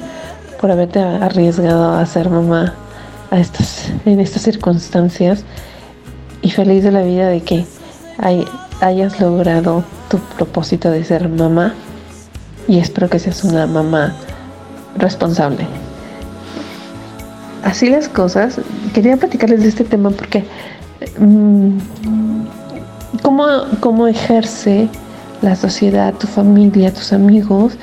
[0.59, 2.73] por haberte arriesgado a ser mamá
[3.31, 5.45] a estas, en estas circunstancias.
[6.41, 7.65] Y feliz de la vida de que
[8.81, 11.73] hayas logrado tu propósito de ser mamá.
[12.67, 14.13] Y espero que seas una mamá
[14.97, 15.65] responsable.
[17.63, 18.59] Así las cosas.
[18.93, 20.43] Quería platicarles de este tema porque
[23.21, 23.45] ¿cómo,
[23.79, 24.87] cómo ejerce
[25.41, 27.73] la sociedad, tu familia, tus amigos,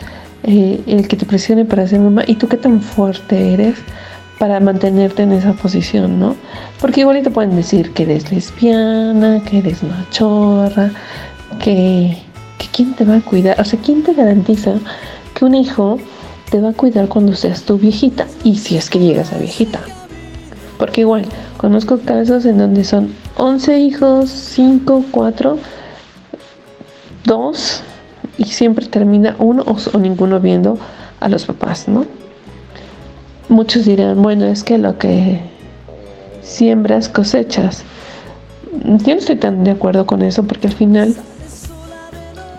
[0.42, 3.76] eh, el que te presione para ser mamá y tú qué tan fuerte eres
[4.38, 6.35] para mantenerte en esa posición, ¿no?
[6.80, 10.90] Porque igual te pueden decir que eres lesbiana, que eres machorra,
[11.62, 12.16] que,
[12.56, 14.76] que quién te va a cuidar, o sea, quién te garantiza
[15.35, 15.98] que un hijo
[16.50, 19.80] te va a cuidar cuando seas tu viejita y si es que llegas a viejita.
[20.80, 21.26] Porque igual,
[21.58, 25.58] conozco casos en donde son 11 hijos, 5, 4
[27.24, 27.82] dos
[28.38, 30.78] y siempre termina uno o, ninguno viendo
[31.20, 32.06] a los papás, ¿no?
[33.48, 35.40] Muchos dirán, bueno, es que lo que
[36.42, 37.82] siembras cosechas.
[38.72, 41.14] Yo no estoy tan de acuerdo con eso porque al final,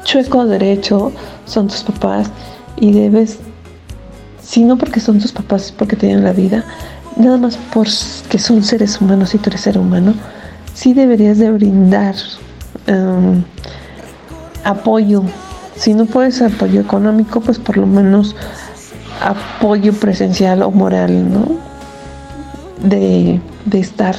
[0.03, 1.11] chueco derecho
[1.45, 2.29] son tus papás
[2.77, 3.39] y debes,
[4.41, 6.65] si no porque son tus papás, es porque tienen la vida,
[7.15, 10.13] nada más porque son seres humanos y tú eres ser humano,
[10.73, 12.15] sí deberías de brindar
[12.87, 13.43] um,
[14.63, 15.23] apoyo.
[15.75, 18.35] Si no puedes apoyo económico, pues por lo menos
[19.21, 21.45] apoyo presencial o moral, ¿no?
[22.83, 24.15] De, de estar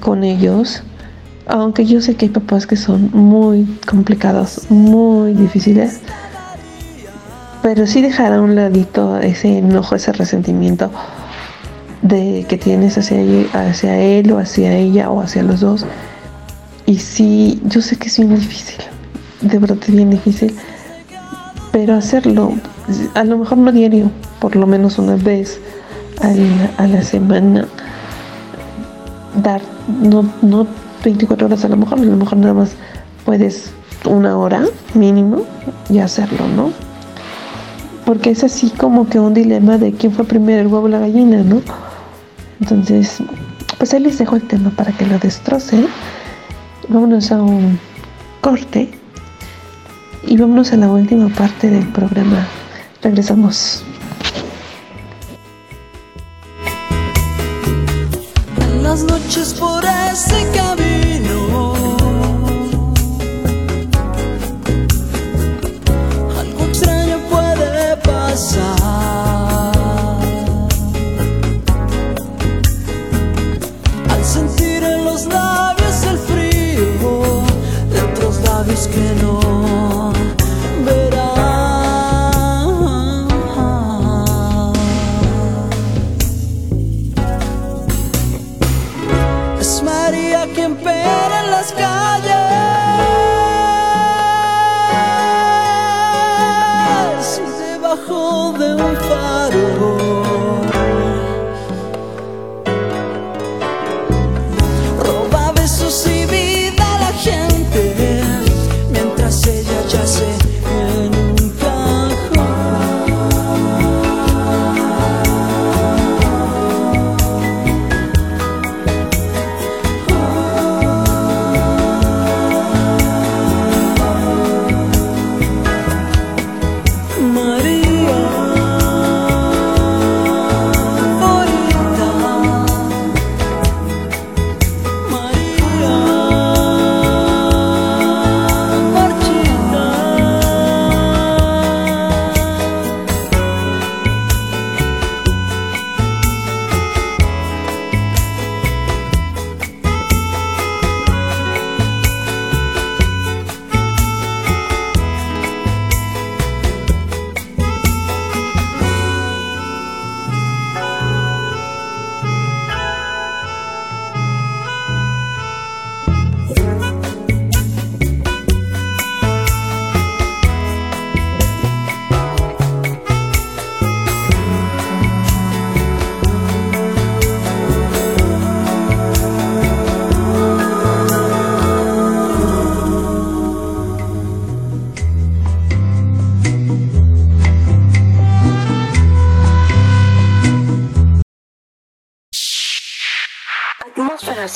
[0.00, 0.82] con ellos.
[1.46, 6.00] Aunque yo sé que hay papás que son muy complicados, muy difíciles.
[7.62, 10.90] Pero sí dejar a un ladito ese enojo, ese resentimiento
[12.04, 13.18] de que tienes hacia,
[13.52, 15.84] hacia él o hacia ella o hacia los dos.
[16.86, 18.84] Y sí, yo sé que es bien difícil
[19.44, 20.54] de verdad es bien difícil,
[21.72, 22.52] pero hacerlo,
[23.14, 25.60] a lo mejor no diario, por lo menos una vez
[26.20, 27.66] a la, semana,
[29.42, 29.60] dar,
[30.00, 30.66] no, no
[31.04, 32.70] 24 horas a lo mejor, a lo mejor nada más
[33.24, 33.72] puedes
[34.06, 34.64] una hora
[34.94, 35.42] mínimo
[35.90, 36.70] y hacerlo, ¿no?
[38.06, 41.00] Porque es así como que un dilema de quién fue primero el huevo o la
[41.00, 41.62] gallina, ¿no?
[42.60, 43.18] Entonces,
[43.78, 45.86] pues ahí les dejo el tema para que lo destroce.
[46.88, 47.78] Vámonos a un
[48.40, 48.90] corte
[50.26, 52.46] y vámonos a la última parte del programa.
[53.02, 53.82] Regresamos.
[58.60, 60.83] En las noches por ese camino.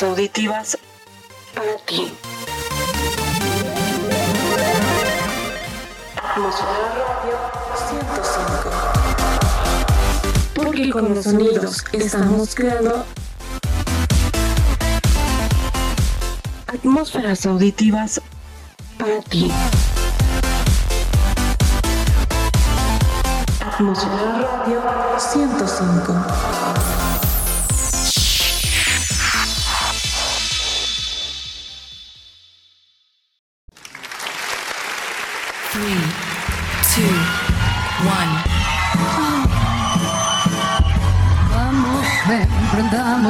[0.02, 0.78] Auditivas
[1.54, 2.12] para ti.
[6.16, 7.36] Atmósfera Radio
[7.88, 8.70] 105.
[10.54, 13.04] Porque con los sonidos estamos creando
[16.66, 18.20] atmósferas auditivas
[18.98, 19.50] para ti.
[23.60, 24.80] Atmósfera Radio
[25.18, 26.77] 105.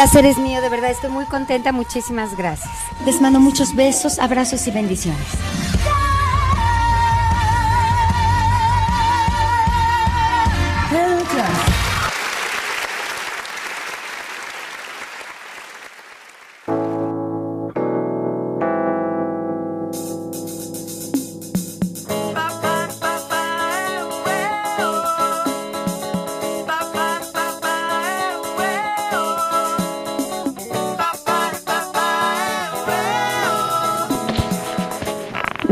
[0.00, 2.70] Placer es mío, de verdad, estoy muy contenta, muchísimas gracias.
[3.04, 5.26] Les mando muchos besos, abrazos y bendiciones.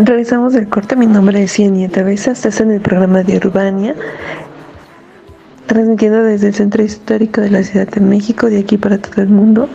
[0.08, 0.96] Realizamos el corte.
[0.96, 2.30] Mi nombre es Cienieta Besa.
[2.30, 3.94] Estás en el programa de Urbania,
[5.66, 9.28] transmitiendo desde el Centro Histórico de la Ciudad de México, de aquí para todo el
[9.28, 9.68] mundo.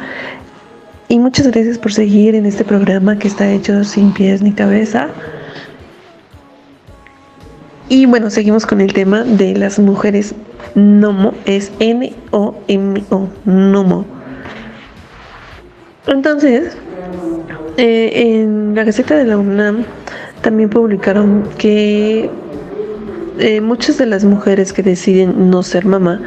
[1.07, 5.09] Y muchas gracias por seguir en este programa que está hecho sin pies ni cabeza.
[7.87, 10.33] Y bueno, seguimos con el tema de las mujeres
[10.73, 11.35] Nomo.
[11.45, 14.05] Es N-O-M-O, Nomo.
[16.07, 16.75] Entonces,
[17.77, 19.85] eh, en la Gaceta de la UNAM
[20.43, 22.29] también publicaron que
[23.39, 26.21] eh, muchas de las mujeres que deciden no ser mamá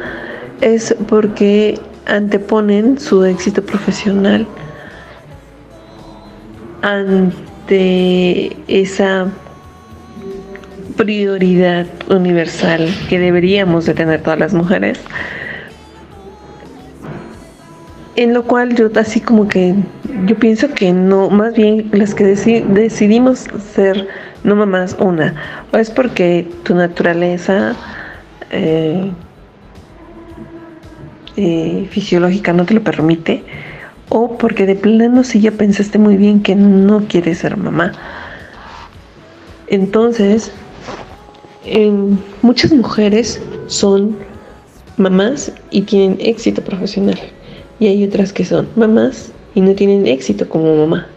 [0.59, 4.47] es porque anteponen su éxito profesional
[6.81, 9.27] ante esa
[10.97, 14.99] prioridad universal que deberíamos de tener todas las mujeres.
[18.15, 19.75] En lo cual yo así como que
[20.25, 24.07] yo pienso que no, más bien las que deci- decidimos ser
[24.43, 25.35] no mamás una,
[25.73, 27.75] o es porque tu naturaleza
[28.51, 29.11] eh,
[31.35, 33.43] eh, fisiológica no te lo permite,
[34.09, 37.91] o porque de plano sí ya pensaste muy bien que no quieres ser mamá.
[39.67, 40.51] Entonces,
[41.65, 44.15] en- muchas mujeres son
[44.95, 47.19] mamás y tienen éxito profesional.
[47.79, 51.07] Y hay otras que son mamás y no tienen éxito como mamá.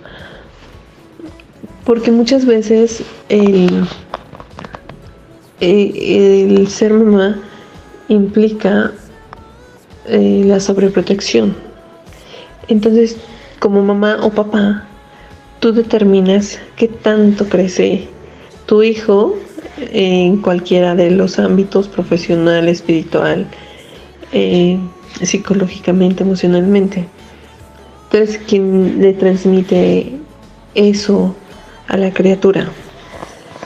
[1.85, 3.87] Porque muchas veces el,
[5.61, 7.39] eh, el ser mamá
[8.09, 8.93] implica
[10.07, 11.55] eh, la sobreprotección.
[12.69, 13.19] Entonces,
[13.59, 14.87] como mamá o papá,
[15.59, 18.09] tú determinas qué tanto crece
[18.65, 19.37] tu hijo
[19.93, 23.47] en cualquiera de los ámbitos profesional, espiritual,
[24.33, 24.79] eh,
[25.21, 27.07] psicológicamente, emocionalmente.
[28.11, 30.19] Tú eres quien le transmite
[30.75, 31.35] eso
[31.87, 32.69] a la criatura.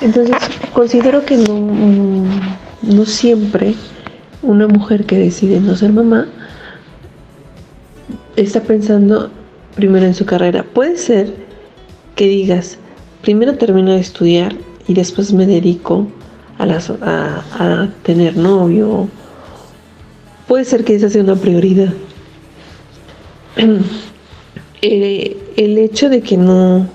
[0.03, 0.37] Entonces,
[0.75, 3.75] considero que no, siempre
[4.43, 6.27] una mujer que decide no ser mamá
[8.37, 9.31] está pensando
[9.77, 10.63] primero en su carrera.
[10.63, 11.35] Puede ser
[12.15, 12.79] que digas,
[13.23, 14.55] primero termino de estudiar
[14.87, 16.07] y después me dedico
[16.59, 19.09] a tener novio.
[20.47, 21.95] Puede ser que esa sea una prioridad.
[24.87, 26.87] Eh, el hecho de que no...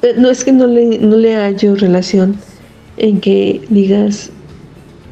[0.00, 2.36] eh, No es que no le, no le hallo relación
[2.96, 4.30] en que digas,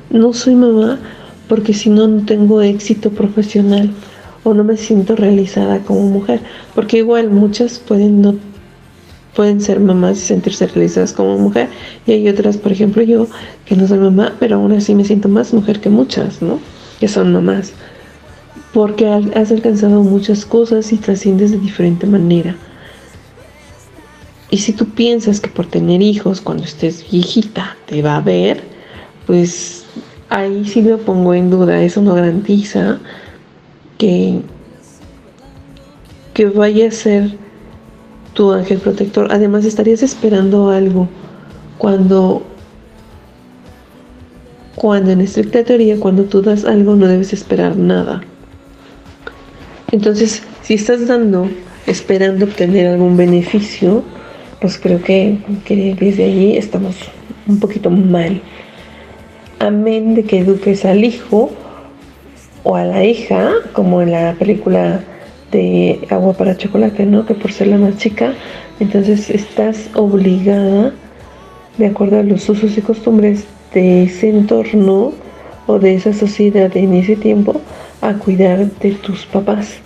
[0.08, 0.98] no soy mamá
[1.46, 3.90] porque si no no tengo éxito profesional
[4.44, 6.40] o no me siento realizada como mujer,
[6.74, 8.36] porque igual muchas pueden no
[9.36, 11.68] pueden ser mamás y sentirse realizadas como mujer.
[12.06, 13.28] Y hay otras, por ejemplo yo,
[13.66, 16.60] que no soy mamá, pero aún así me siento más mujer que muchas, ¿no?
[16.98, 17.74] Que son mamás,
[18.72, 22.56] porque has alcanzado muchas cosas y trasciendes de diferente manera.
[24.50, 28.62] Y si tú piensas que por tener hijos cuando estés viejita te va a ver,
[29.26, 29.84] pues
[30.28, 32.98] ahí sí lo pongo en duda, eso no garantiza
[33.98, 34.40] que,
[36.34, 37.36] que vaya a ser
[38.34, 39.28] tu ángel protector.
[39.30, 41.08] Además, estarías esperando algo
[41.78, 42.42] cuando,
[44.74, 48.22] cuando en estricta teoría, cuando tú das algo, no debes esperar nada.
[49.92, 51.48] Entonces, si estás dando
[51.86, 54.02] esperando obtener algún beneficio,
[54.58, 55.38] pues creo que,
[56.00, 56.96] desde allí estamos
[57.46, 58.40] un poquito mal.
[59.58, 61.50] Amén de que eduques al hijo
[62.62, 65.04] o a la hija, como en la película
[65.50, 67.26] de Agua para Chocolate, ¿no?
[67.26, 68.32] Que por ser la más chica,
[68.80, 70.94] entonces estás obligada,
[71.76, 75.12] de acuerdo a los usos y costumbres de ese entorno
[75.66, 77.60] o de esa sociedad en ese tiempo,
[78.02, 79.78] a cuidar de tus papás.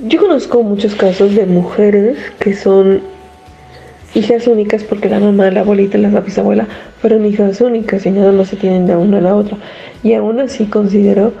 [0.00, 3.02] Yo conozco muchos casos de mujeres que son
[4.14, 6.66] hijas únicas porque la mamá, la abuelita, la bisabuela
[7.00, 9.58] fueron hijas únicas y nada más se tienen de una a la otra.
[10.02, 11.32] Y aún así considero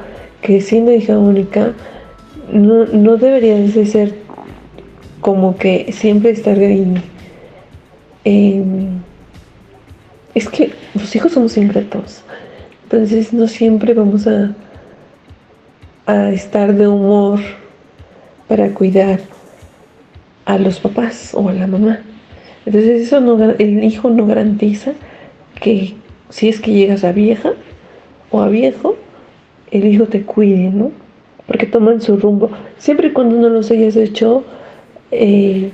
[0.42, 1.72] que siendo hija única
[2.52, 4.14] no, no deberías de ser
[5.20, 7.02] como que siempre estar en,
[10.34, 12.22] es que los hijos somos ingratos.
[12.84, 14.54] Entonces no siempre vamos a,
[16.08, 17.38] a estar de humor
[18.48, 19.20] para cuidar
[20.46, 22.00] a los papás o a la mamá.
[22.64, 24.94] Entonces eso no, el hijo no garantiza
[25.60, 25.96] que
[26.30, 27.52] si es que llegas a vieja
[28.30, 28.96] o a viejo,
[29.70, 30.92] el hijo te cuide, ¿no?
[31.46, 32.50] Porque toman su rumbo.
[32.78, 34.44] Siempre y cuando no los hayas hecho
[35.10, 35.72] eh,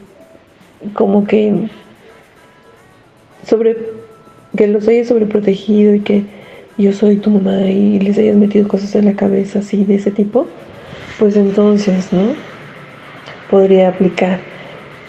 [0.94, 1.68] como que
[3.46, 3.76] sobre
[4.56, 6.24] que los hayas sobreprotegido y que
[6.76, 10.10] yo soy tu mamá y les hayas metido cosas en la cabeza así de ese
[10.10, 10.46] tipo,
[11.18, 12.34] pues entonces, ¿no?
[13.50, 14.40] podría aplicar.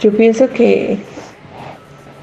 [0.01, 0.99] Yo pienso que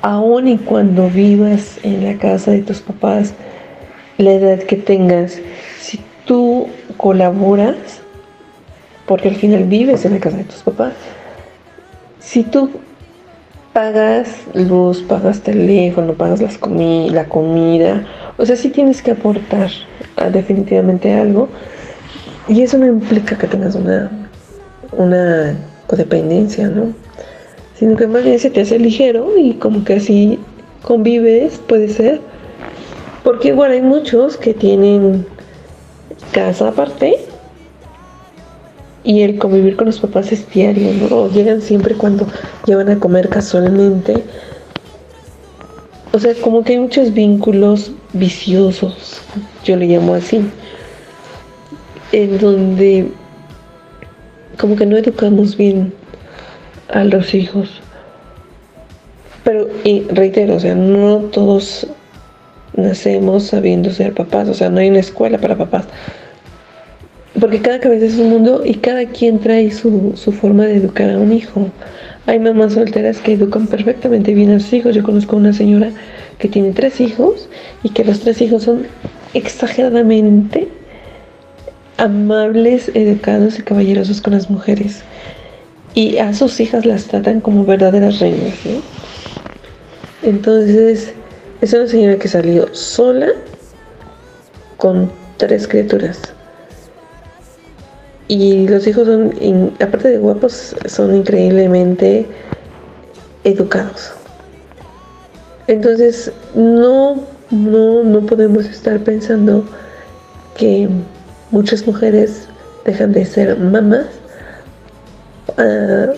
[0.03, 3.35] aun y cuando vivas en la casa de tus papás,
[4.19, 5.41] la edad que tengas,
[5.81, 7.77] si tú colaboras,
[9.07, 10.93] porque al final vives en la casa de tus papás,
[12.21, 12.71] si tú
[13.73, 18.07] pagas luz, pagas teléfono, pagas las comi la comida,
[18.39, 19.71] o sea, si tienes que aportar
[20.33, 21.49] definitivamente algo,
[22.49, 24.11] y eso no implica que tengas una,
[24.97, 25.57] una
[25.87, 26.93] codependencia, ¿no?
[27.79, 30.39] Sino que más bien se te hace ligero y como que así
[30.83, 32.21] convives, puede ser.
[33.23, 35.25] Porque igual hay muchos que tienen
[36.33, 37.17] casa aparte
[39.05, 41.17] y el convivir con los papás es diario, ¿no?
[41.17, 42.27] O llegan siempre cuando
[42.67, 44.23] llevan a comer casualmente.
[46.13, 49.23] O sea, como que hay muchos vínculos viciosos,
[49.65, 50.43] yo le llamo así,
[52.13, 53.09] en donde
[54.59, 55.93] como que no educamos bien
[56.89, 57.81] a los hijos.
[59.45, 61.87] Pero, y reitero, o sea, no todos
[62.77, 65.87] nacemos sabiendo ser papás, o sea, no hay una escuela para papás.
[67.41, 71.11] Porque cada cabeza es un mundo y cada quien trae su, su forma de educar
[71.11, 71.71] a un hijo.
[72.27, 74.95] Hay mamás solteras que educan perfectamente bien a sus hijos.
[74.95, 75.91] Yo conozco una señora
[76.43, 77.49] que tiene tres hijos
[77.85, 78.89] y que los tres hijos son
[79.33, 80.67] exageradamente
[81.99, 85.03] amables, educados y caballerosos con las mujeres.
[85.95, 88.55] Y a sus hijas las tratan como verdaderas reinas.
[90.25, 91.13] Entonces,
[91.61, 93.29] es una señora que salió sola
[94.79, 96.19] con tres criaturas.
[98.27, 102.27] Y los hijos son, aparte de guapos, son increíblemente
[103.45, 104.15] educados.
[105.67, 109.65] Entonces, no, no, no podemos estar pensando
[110.57, 110.89] que
[111.51, 112.49] muchas mujeres
[112.85, 114.07] dejan de ser mamás
[115.57, 116.13] ah,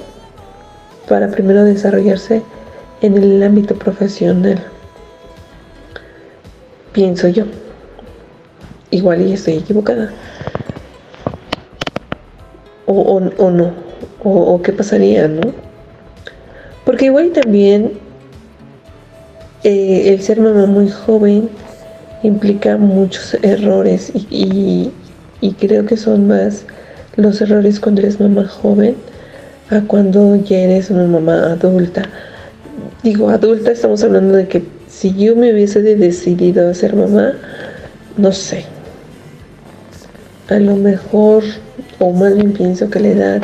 [1.08, 2.42] para primero desarrollarse
[3.02, 4.64] en el ámbito profesional.
[6.92, 7.44] Pienso yo.
[8.90, 10.12] Igual y estoy equivocada.
[12.86, 13.72] O, no.
[14.22, 15.52] O, qué pasaría, ¿no?
[16.84, 17.98] Porque igual también
[19.64, 21.48] eh, el ser mamá muy joven
[22.22, 24.92] implica muchos errores y,
[25.40, 26.64] y creo que son más
[27.16, 28.96] los errores cuando eres mamá joven
[29.70, 32.02] a cuando ya eres una mamá adulta.
[33.02, 37.32] Digo, adulta estamos hablando de que si yo me hubiese decidido a ser mamá,
[38.16, 38.64] no sé.
[40.48, 41.42] A lo mejor,
[41.98, 43.42] o más bien pienso que la edad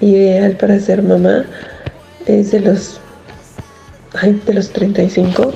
[0.00, 1.44] ideal para ser mamá
[2.26, 3.00] es de los,
[4.46, 5.52] de los 35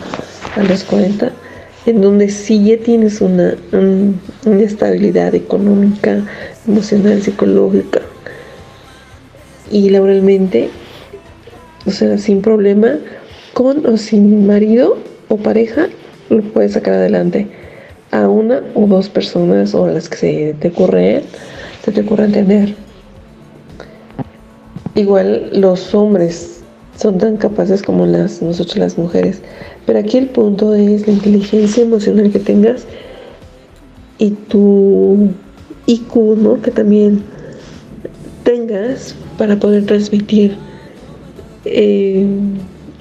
[0.57, 1.33] a los 40
[1.87, 6.25] en donde sí ya tienes una, una estabilidad económica,
[6.67, 8.01] emocional, psicológica
[9.71, 10.69] y laboralmente,
[11.87, 12.99] o sea, sin problema,
[13.55, 14.99] con o sin marido
[15.29, 15.89] o pareja,
[16.29, 17.49] lo puedes sacar adelante.
[18.11, 21.23] a una o dos personas o las que se te ocurren,
[21.83, 22.75] se te ocurran tener.
[24.95, 26.62] Igual los hombres
[26.97, 29.41] son tan capaces como las nosotros las mujeres,
[29.87, 32.85] pero aquí el punto es la inteligencia emocional que tengas
[34.19, 35.31] y tu
[35.87, 36.61] IQ, ¿no?
[36.63, 37.23] Que también
[38.45, 40.57] tengas para poder transmitir
[41.65, 42.27] eh,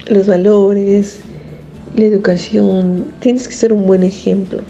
[0.06, 1.20] los valores,
[1.96, 3.06] la educación.
[3.20, 4.62] Tienes que ser un buen ejemplo.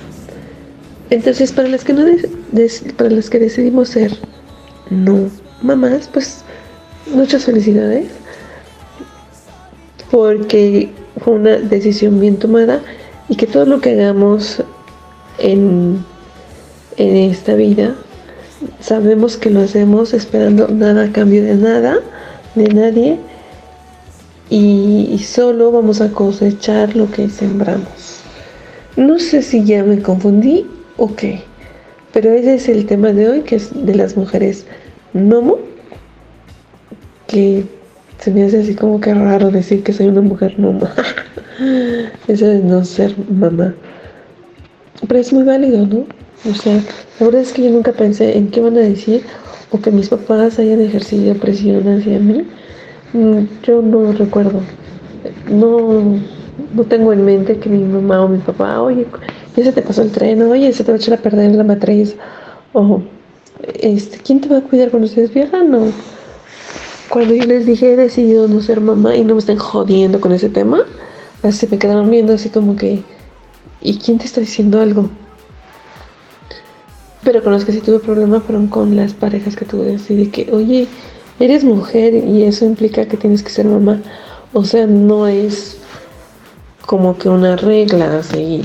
[1.11, 2.05] Entonces, para las que no
[2.97, 4.13] para las que decidimos ser
[4.91, 5.31] no
[5.63, 6.43] mamás, pues
[7.13, 8.07] muchas felicidades.
[10.13, 12.81] Porque fue una decisión bien tomada
[13.29, 14.63] y que todo lo que hagamos
[15.39, 16.05] en,
[16.97, 17.97] en esta vida,
[18.79, 21.99] sabemos que lo hacemos esperando nada a cambio de nada,
[22.55, 23.19] de nadie,
[24.55, 28.21] y, solo vamos a cosechar lo que sembramos.
[28.97, 30.67] No sé si ya me confundí
[30.99, 31.41] o qué,
[32.13, 34.67] pero ese es el tema de hoy, que es de las mujeres
[35.15, 35.59] nomo,
[37.29, 37.65] que
[38.23, 40.89] se me hace así como que raro decir que soy una mujer nomo.
[42.29, 43.75] Eso de no ser mamá.
[45.07, 46.07] Pero es muy válido, ¿no?
[46.51, 46.75] O sea,
[47.19, 49.23] la verdad es que yo nunca pensé en qué van a decir
[49.71, 52.45] o que mis papás hayan ejercido presión hacia mí
[53.13, 54.61] Mm, yo no recuerdo.
[55.51, 56.19] No,
[56.75, 59.07] no tengo en mente que mi mamá o mi papá, oye,
[59.57, 61.65] ya se te pasó el tren, oye, se te va a echar a perder la
[61.65, 62.17] matriz.
[62.73, 63.03] O,
[63.81, 65.63] este, ¿quién te va a cuidar cuando estés vieja?
[65.63, 65.93] No.
[67.13, 70.33] Cuando yo les dije he decidido no ser mamá y no me estén jodiendo con
[70.33, 70.81] ese tema,
[71.43, 73.03] así me quedaron viendo así como que,
[73.83, 75.11] ¿y quién te está diciendo algo?
[77.23, 80.31] Pero con los que sí tuve problemas fueron con las parejas que tuve así de
[80.31, 80.89] que, oye,
[81.39, 84.01] eres mujer y eso implica que tienes que ser mamá.
[84.55, 85.77] O sea, no es
[86.87, 88.65] como que una regla a seguir.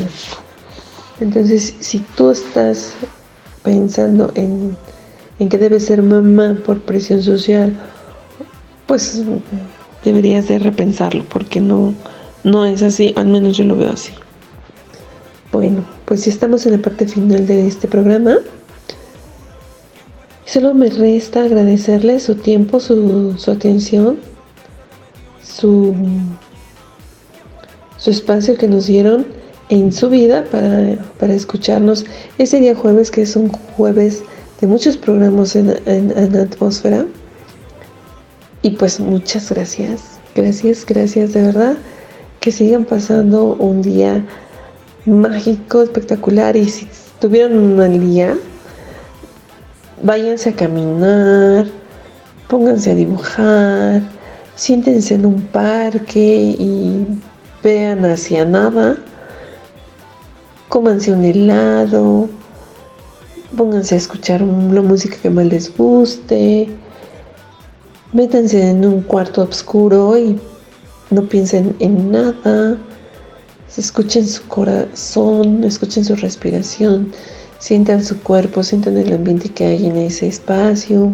[1.19, 2.93] Entonces, si tú estás
[3.61, 4.77] pensando en,
[5.37, 7.77] que debes ser mamá por presión social,
[8.87, 9.21] pues
[10.03, 11.93] deberías de repensarlo porque no,
[12.43, 14.13] no es así, al menos yo lo veo así.
[15.51, 18.37] Bueno, pues ya estamos en la parte final de este programa.
[20.45, 24.17] Solo me resta agradecerle su tiempo, su, atención,
[25.43, 25.93] su,
[27.97, 29.25] su espacio que nos dieron
[29.69, 32.05] en su vida para, escucharnos
[32.37, 34.23] ese día jueves, que es un jueves
[34.61, 37.05] de muchos programas en, en, Atmósfera.
[38.61, 41.77] Y pues muchas gracias, gracias, gracias de verdad.
[42.39, 44.25] Que sigan pasando un día
[45.05, 46.55] mágico, espectacular.
[46.55, 46.87] Y si
[47.19, 48.37] tuvieron un mal día,
[50.01, 51.67] váyanse a caminar,
[52.47, 54.01] pónganse a dibujar,
[54.55, 57.05] siéntense en un parque y
[57.63, 58.97] vean hacia nada,
[60.69, 62.29] cómanse un helado,
[63.55, 66.69] pónganse a escuchar la música que más les guste,
[68.13, 70.39] métanse en un cuarto oscuro y
[71.09, 72.77] no piensen en nada,
[73.75, 77.11] escuchen su corazón, escuchen su respiración
[77.59, 81.11] Sientan su cuerpo, sientan el ambiente que hay en ese espacio.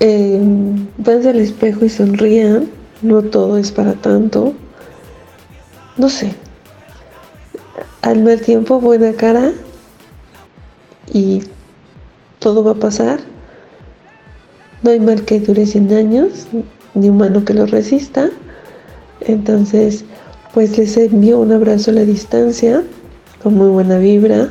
[0.00, 0.40] Eh,
[1.06, 2.68] al espejo y sonrían.
[3.02, 4.54] No todo es para tanto.
[5.96, 6.34] No sé.
[8.02, 9.52] Al mal tiempo, buena cara.
[11.12, 11.44] Y
[12.40, 13.20] todo va a pasar.
[14.82, 16.46] No hay mal que dure 100 años,
[16.94, 18.30] ni humano que lo resista.
[19.20, 20.04] Entonces,
[20.54, 22.82] pues les envío un abrazo a la distancia
[23.42, 24.48] con muy buena vibra.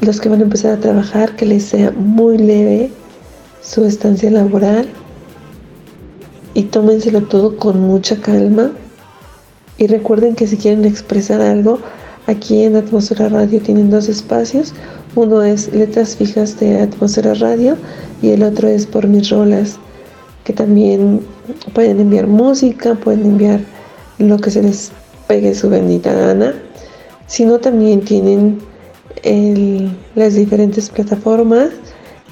[0.00, 2.90] Los que van a empezar a trabajar, que les sea muy leve
[3.62, 4.88] su estancia laboral
[6.54, 8.72] y tómenselo todo con mucha calma.
[9.78, 11.78] Y recuerden que si quieren expresar algo,
[12.26, 14.74] aquí en Atmósfera Radio tienen dos espacios.
[15.16, 17.76] Uno es letras fijas de Atmósfera Radio
[18.22, 19.78] y el otro es por mis rolas,
[20.44, 21.20] que también
[21.74, 23.60] pueden enviar música, pueden enviar
[24.18, 24.92] lo que se les
[25.26, 26.54] pegue su bendita gana.
[27.26, 28.60] Sino también tienen
[30.14, 31.70] las diferentes plataformas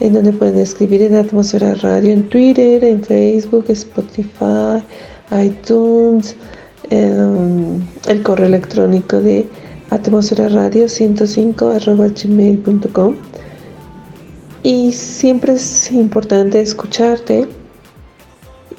[0.01, 4.83] en donde pueden escribir en Atmósfera Radio, en Twitter, en Facebook, Spotify,
[5.33, 6.37] iTunes,
[6.91, 9.47] em, el correo electrónico de
[9.91, 13.15] Atmósfera Radio 105 gmail.com
[14.63, 17.49] y siempre es importante escucharte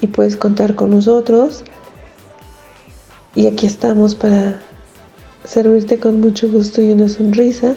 [0.00, 1.64] y puedes contar con nosotros
[3.34, 4.62] y aquí estamos para
[5.44, 7.74] servirte con mucho gusto y una sonrisa.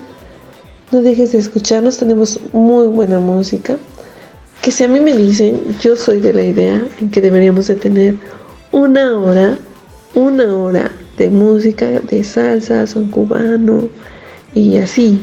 [0.91, 3.77] No dejes de escucharnos, tenemos muy buena música.
[4.61, 7.75] Que si a mí me dicen, yo soy de la idea en que deberíamos de
[7.75, 8.15] tener
[8.71, 9.57] una hora,
[10.13, 13.89] una hora de música, de salsa, son cubano
[14.53, 15.22] y así.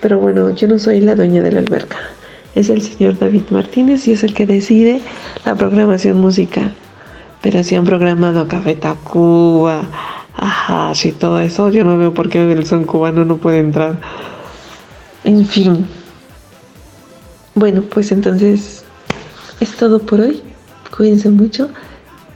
[0.00, 1.96] Pero bueno, yo no soy la dueña de la alberca.
[2.54, 5.00] Es el señor David Martínez y es el que decide
[5.44, 6.74] la programación musical.
[7.42, 9.82] Pero si han programado Café Tacuba,
[10.36, 13.98] ajá, y todo eso, yo no veo por qué el son cubano no puede entrar.
[15.24, 15.86] En fin.
[17.54, 18.84] Bueno, pues entonces
[19.60, 20.42] es todo por hoy.
[20.94, 21.70] Cuídense mucho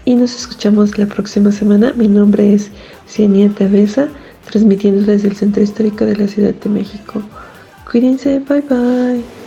[0.09, 1.93] y nos escuchamos la próxima semana.
[1.95, 2.71] Mi nombre es
[3.07, 4.09] Cienia Tavesa,
[4.51, 7.23] transmitiendo desde el Centro Histórico de la Ciudad de México.
[7.91, 9.38] Cuídense, bye bye.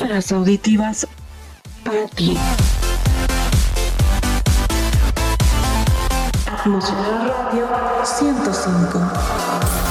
[0.00, 1.06] Atmósferas auditivas
[1.84, 2.36] para ti.
[6.46, 7.68] Atmósfera Radio
[8.04, 9.89] 105.